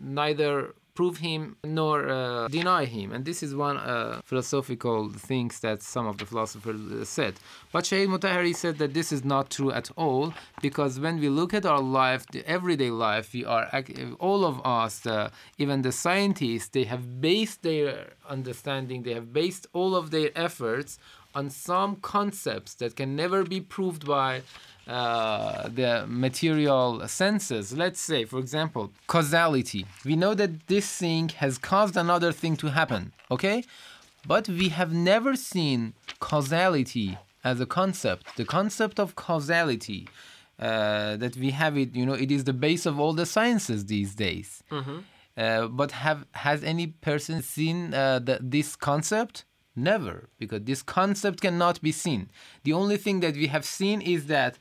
neither 0.00 0.74
prove 0.94 1.18
him 1.18 1.56
nor 1.64 2.08
uh, 2.08 2.48
deny 2.48 2.84
him. 2.84 3.12
And 3.12 3.24
this 3.24 3.42
is 3.42 3.54
one 3.54 3.78
uh, 3.78 4.20
philosophical 4.24 5.08
things 5.10 5.60
that 5.60 5.82
some 5.82 6.06
of 6.06 6.18
the 6.18 6.26
philosophers 6.26 6.80
uh, 6.92 7.04
said. 7.04 7.34
But 7.72 7.86
Shaykh 7.86 8.08
Mutahari 8.08 8.54
said 8.54 8.78
that 8.78 8.92
this 8.92 9.10
is 9.10 9.24
not 9.24 9.50
true 9.50 9.72
at 9.72 9.90
all 9.96 10.34
because 10.60 11.00
when 11.00 11.18
we 11.18 11.28
look 11.28 11.54
at 11.54 11.64
our 11.64 11.80
life, 11.80 12.26
the 12.32 12.46
everyday 12.46 12.90
life, 12.90 13.32
we 13.32 13.44
are 13.44 13.66
all 14.18 14.44
of 14.44 14.60
us, 14.64 15.00
the, 15.00 15.30
even 15.56 15.82
the 15.82 15.92
scientists, 15.92 16.68
they 16.68 16.84
have 16.84 17.20
based 17.20 17.62
their 17.62 18.10
understanding, 18.28 19.02
they 19.02 19.14
have 19.14 19.32
based 19.32 19.66
all 19.72 19.94
of 19.94 20.10
their 20.10 20.30
efforts 20.34 20.98
on 21.34 21.50
some 21.50 21.96
concepts 21.96 22.74
that 22.74 22.96
can 22.96 23.16
never 23.16 23.44
be 23.44 23.60
proved 23.60 24.06
by 24.06 24.42
uh, 24.86 25.68
the 25.68 26.04
material 26.08 27.06
senses. 27.06 27.72
Let's 27.72 28.00
say, 28.00 28.24
for 28.24 28.38
example, 28.38 28.92
causality. 29.06 29.86
We 30.04 30.16
know 30.16 30.34
that 30.34 30.66
this 30.66 30.90
thing 30.96 31.28
has 31.36 31.58
caused 31.58 31.96
another 31.96 32.32
thing 32.32 32.56
to 32.56 32.68
happen, 32.68 33.12
okay? 33.30 33.64
But 34.26 34.48
we 34.48 34.68
have 34.70 34.92
never 34.92 35.36
seen 35.36 35.94
causality 36.18 37.18
as 37.44 37.60
a 37.60 37.66
concept. 37.66 38.36
The 38.36 38.44
concept 38.44 38.98
of 38.98 39.14
causality 39.14 40.08
uh, 40.58 41.16
that 41.16 41.36
we 41.36 41.50
have 41.52 41.78
it, 41.78 41.94
you 41.94 42.04
know, 42.04 42.12
it 42.12 42.30
is 42.30 42.44
the 42.44 42.52
base 42.52 42.84
of 42.84 43.00
all 43.00 43.12
the 43.12 43.26
sciences 43.26 43.86
these 43.86 44.14
days. 44.14 44.62
Uh, 45.36 45.68
but 45.68 45.92
have 45.92 46.26
has 46.32 46.62
any 46.64 46.88
person 46.88 47.40
seen 47.40 47.94
uh, 47.94 48.18
the, 48.18 48.38
this 48.42 48.76
concept? 48.76 49.44
Never, 49.80 50.28
because 50.38 50.62
this 50.64 50.82
concept 50.82 51.40
cannot 51.40 51.80
be 51.80 51.92
seen. 51.92 52.30
The 52.64 52.74
only 52.80 52.98
thing 53.04 53.20
that 53.20 53.34
we 53.34 53.46
have 53.46 53.64
seen 53.64 53.98
is 54.00 54.26
that 54.26 54.58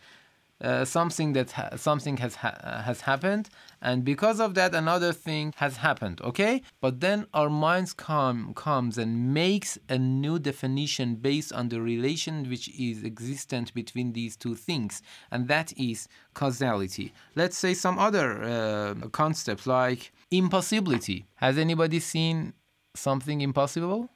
uh, 0.61 0.83
something 0.83 1.33
that 1.33 1.51
ha- 1.51 1.75
something 1.77 2.17
has 2.17 2.35
ha- 2.35 2.81
has 2.83 3.01
happened, 3.01 3.49
and 3.81 4.03
because 4.03 4.39
of 4.41 4.55
that, 4.55 4.75
another 4.75 5.13
thing 5.13 5.53
has 5.57 5.77
happened. 5.77 6.19
Okay, 6.21 6.61
but 6.81 6.99
then 6.99 7.25
our 7.33 7.49
minds 7.49 7.93
come 7.93 8.53
comes 8.53 8.97
and 8.97 9.33
makes 9.33 9.77
a 9.87 9.97
new 9.97 10.37
definition 10.37 11.15
based 11.15 11.53
on 11.53 11.69
the 11.69 11.79
relation 11.81 12.49
which 12.49 12.67
is 12.77 13.03
existent 13.03 13.73
between 13.73 14.13
these 14.13 14.35
two 14.35 14.55
things, 14.55 15.01
and 15.31 15.47
that 15.47 15.71
is 15.77 16.07
causality. 16.33 17.13
Let's 17.35 17.57
say 17.57 17.73
some 17.73 17.97
other 17.97 18.27
uh, 18.43 19.07
concepts 19.21 19.65
like 19.65 20.11
impossibility. 20.29 21.25
Has 21.35 21.57
anybody 21.57 21.99
seen 22.01 22.53
something 22.95 23.39
impossible? 23.41 24.09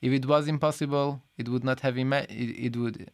If 0.00 0.12
it 0.12 0.26
was 0.26 0.48
impossible, 0.48 1.22
it 1.36 1.48
would 1.48 1.64
not 1.64 1.80
have 1.80 1.96
ima- 1.98 2.26
it, 2.28 2.50
it 2.66 2.76
would 2.76 3.10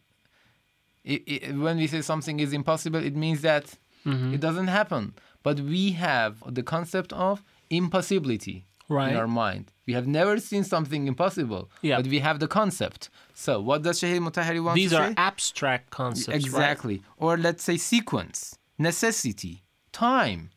it, 1.03 1.21
it, 1.27 1.55
when 1.57 1.77
we 1.77 1.87
say 1.87 2.01
something 2.01 2.39
is 2.39 2.51
impossible, 2.53 2.99
it 3.03 3.15
means 3.15 3.41
that 3.41 3.65
Mm-hmm. 4.05 4.35
it 4.35 4.39
doesn't 4.39 4.67
happen. 4.67 5.15
But 5.41 5.59
we 5.61 5.93
have 5.93 6.33
the 6.53 6.61
concept 6.61 7.11
of 7.13 7.43
impossibility 7.71 8.65
Right. 8.87 9.09
in 9.11 9.17
our 9.17 9.27
mind. 9.27 9.71
We 9.87 9.93
have 9.93 10.05
never 10.05 10.39
seen 10.39 10.63
something 10.63 11.07
impossible, 11.07 11.71
Yeah. 11.81 11.97
but 11.97 12.05
we 12.05 12.19
have 12.19 12.37
the 12.39 12.47
concept. 12.47 13.09
So, 13.33 13.59
what 13.59 13.81
does 13.81 13.99
Shahid 13.99 14.19
Mutahari 14.27 14.63
want 14.63 14.75
These 14.75 14.91
to 14.91 14.97
are 14.99 15.07
say? 15.07 15.13
abstract 15.17 15.89
concepts. 15.89 16.27
right? 16.27 16.45
exactly. 16.45 17.01
Or 17.17 17.35
let's 17.35 17.63
say 17.63 17.77
sequence, 17.77 18.59
necessity, 18.77 19.63
time. 19.91 20.51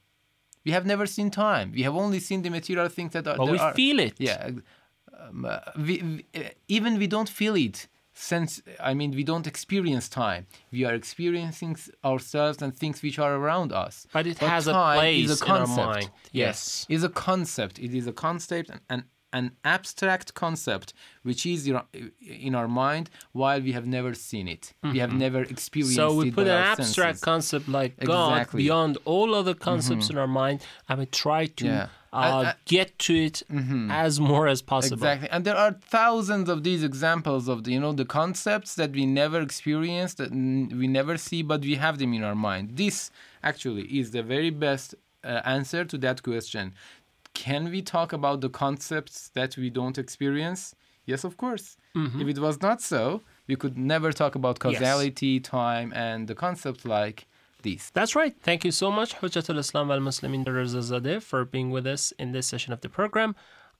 We 0.66 0.72
have 0.72 0.84
never 0.84 1.06
seen 1.06 1.30
time. 1.30 1.72
We 1.74 1.82
have 1.84 1.96
only 1.96 2.20
seen 2.20 2.42
the 2.42 2.50
material 2.50 2.88
things 2.90 3.12
that 3.14 3.26
are. 3.26 3.36
But 3.38 3.50
we 3.50 3.58
are- 3.58 3.72
feel 3.72 3.98
it. 3.98 4.14
yeah, 4.18 4.50
um, 5.18 5.44
uh, 5.44 5.58
we, 5.76 6.02
we, 6.02 6.24
uh, 6.34 6.48
even 6.68 6.98
we 6.98 7.06
don't 7.06 7.28
feel 7.28 7.54
it. 7.54 7.88
Since 8.20 8.62
I 8.80 8.94
mean, 8.94 9.12
we 9.12 9.22
don't 9.22 9.46
experience 9.46 10.08
time. 10.08 10.48
We 10.72 10.84
are 10.84 10.92
experiencing 10.92 11.76
ourselves 12.04 12.60
and 12.60 12.74
things 12.76 13.00
which 13.00 13.16
are 13.20 13.36
around 13.36 13.72
us. 13.72 14.08
But 14.12 14.26
it 14.26 14.38
has 14.38 14.66
a 14.66 14.72
place 14.72 15.30
is 15.30 15.40
a 15.40 15.44
in 15.44 15.50
our 15.52 15.66
mind. 15.68 16.10
Yes. 16.32 16.84
is 16.88 17.04
a 17.04 17.08
concept. 17.08 17.78
It 17.78 17.94
is 17.94 18.08
a 18.08 18.12
concept 18.12 18.70
and 18.70 18.80
an, 18.90 19.04
an 19.32 19.52
abstract 19.64 20.32
concept 20.34 20.94
which 21.22 21.44
is 21.44 21.66
in- 21.68 22.54
our 22.54 22.68
mind 22.68 23.10
while 23.32 23.60
we 23.60 23.72
have 23.72 23.86
never 23.86 24.14
seen 24.14 24.48
it. 24.48 24.72
We 24.82 24.98
have 25.00 25.12
never 25.12 25.42
experienced 25.42 25.98
Mm-hmm. 25.98 26.10
So 26.10 26.16
we 26.16 26.28
it 26.28 26.34
put 26.34 26.46
an 26.46 26.62
abstract 26.74 27.18
senses. 27.18 27.24
concept 27.24 27.68
like 27.68 27.92
God 28.04 28.48
beyond 28.54 28.96
all 29.04 29.34
other 29.34 29.54
concepts 29.54 30.08
in 30.10 30.16
our 30.18 30.26
mind, 30.26 30.58
and 30.88 30.98
we 31.00 31.06
try 31.06 31.46
to 31.60 31.66
Yeah. 31.66 31.86
uh, 32.12 32.16
I- 32.16 32.44
I- 32.50 32.54
get 32.64 32.98
to 33.06 33.14
it 33.28 33.42
as 34.06 34.18
more 34.18 34.46
as 34.48 34.60
possible. 34.62 34.94
Exactly, 34.96 35.28
and 35.30 35.44
there 35.44 35.56
are 35.64 35.72
thousands 35.72 36.48
of 36.48 36.58
these 36.64 36.82
examples 36.82 37.48
of 37.48 37.64
the 37.64 37.72
you 37.72 37.80
know 37.84 37.92
the 37.92 38.06
concepts 38.20 38.74
that 38.80 38.90
we 38.92 39.04
never 39.04 39.38
experienced, 39.48 40.16
that 40.18 40.30
we 40.32 40.86
never 41.00 41.14
see, 41.18 41.42
but 41.42 41.60
we 41.70 41.74
have 41.84 41.98
them 41.98 42.12
in 42.14 42.22
our 42.28 42.34
mind. 42.50 42.64
This 42.82 43.10
actually 43.50 43.84
is 44.00 44.06
the 44.12 44.22
very 44.22 44.50
best 44.50 44.94
uh, 45.24 45.40
answer 45.44 45.84
to 45.84 45.96
that 45.98 46.22
question. 46.22 46.72
Can 47.34 47.70
we 47.70 47.82
talk 47.82 48.12
about 48.12 48.40
the 48.40 48.48
concepts 48.48 49.28
that 49.34 49.56
we 49.56 49.70
don't 49.70 49.96
experience? 49.98 50.74
Yes, 51.06 51.24
of 51.24 51.36
course. 51.36 51.76
Mm-hmm. 51.96 52.20
If 52.20 52.28
it 52.28 52.38
was 52.38 52.60
not 52.60 52.82
so, 52.82 53.22
we 53.46 53.56
could 53.56 53.78
never 53.78 54.12
talk 54.12 54.34
about 54.34 54.58
Yes. 54.62 54.74
causality, 54.78 55.40
time, 55.40 55.92
and 55.94 56.28
the 56.28 56.34
concepts 56.34 56.84
like 56.84 57.26
these. 57.62 57.90
That's 57.94 58.14
right. 58.14 58.34
Thank 58.42 58.64
you 58.64 58.70
so 58.70 58.90
much, 58.90 59.16
Hujjatul 59.16 59.58
Islam 59.58 59.90
al 59.90 60.00
Muslimin 60.00 60.44
Rezazadeh, 60.44 61.22
for 61.22 61.44
being 61.44 61.70
with 61.70 61.86
us 61.86 62.12
in 62.18 62.32
this 62.32 62.46
session 62.46 62.72
of 62.72 62.80
the 62.82 62.88
program. 62.88 63.34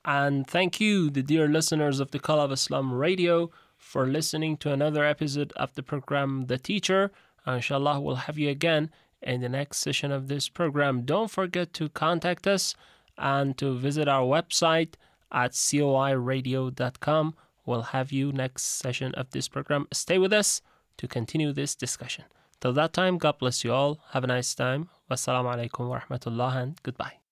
And 0.05 0.47
thank 0.47 0.81
you, 0.81 1.11
the 1.11 1.23
dear 1.23 1.49
listeners 1.49 2.01
of 2.01 2.13
the 2.13 2.19
Call 2.19 2.41
of 2.41 2.51
Islam 2.53 2.93
radio, 2.93 3.51
for 3.77 4.07
listening 4.07 4.57
to 4.59 4.73
another 4.73 5.05
episode 5.05 5.53
of 5.57 5.75
the 5.75 5.83
program, 5.83 6.47
The 6.47 6.59
Teacher. 6.59 7.11
Inshallah, 7.47 8.01
we'll 8.01 8.17
have 8.27 8.39
you 8.39 8.49
again 8.49 8.91
in 9.23 9.41
the 9.41 9.49
next 9.49 9.79
session 9.79 10.11
of 10.13 10.29
this 10.29 10.49
program. 10.49 11.03
Don't 11.03 11.31
forget 11.31 11.73
to 11.75 11.89
contact 11.91 12.47
us 12.47 12.75
and 13.19 13.57
to 13.59 13.77
visit 13.77 14.09
our 14.09 14.25
website 14.25 14.95
at 15.31 15.53
coiradio.com. 15.53 17.35
We'll 17.67 17.83
have 17.83 18.13
you 18.13 18.33
next 18.33 18.63
session 18.63 19.15
of 19.15 19.31
this 19.31 19.49
program. 19.49 19.89
Stay 19.93 20.19
with 20.19 20.33
us 20.33 20.63
to 20.97 21.07
continue 21.07 21.53
this 21.53 21.75
discussion. 21.75 22.25
Till 22.61 22.73
that 22.73 22.93
time, 22.93 23.19
God 23.19 23.39
bless 23.39 23.63
you 23.63 23.73
all. 23.73 24.01
Have 24.13 24.25
a 24.25 24.29
nice 24.29 24.55
time. 24.55 24.89
Wassalamu 25.11 25.55
alaikum 25.55 25.89
wa 25.89 26.01
rahmatullah 26.01 26.57
and 26.57 26.83
goodbye. 26.83 27.28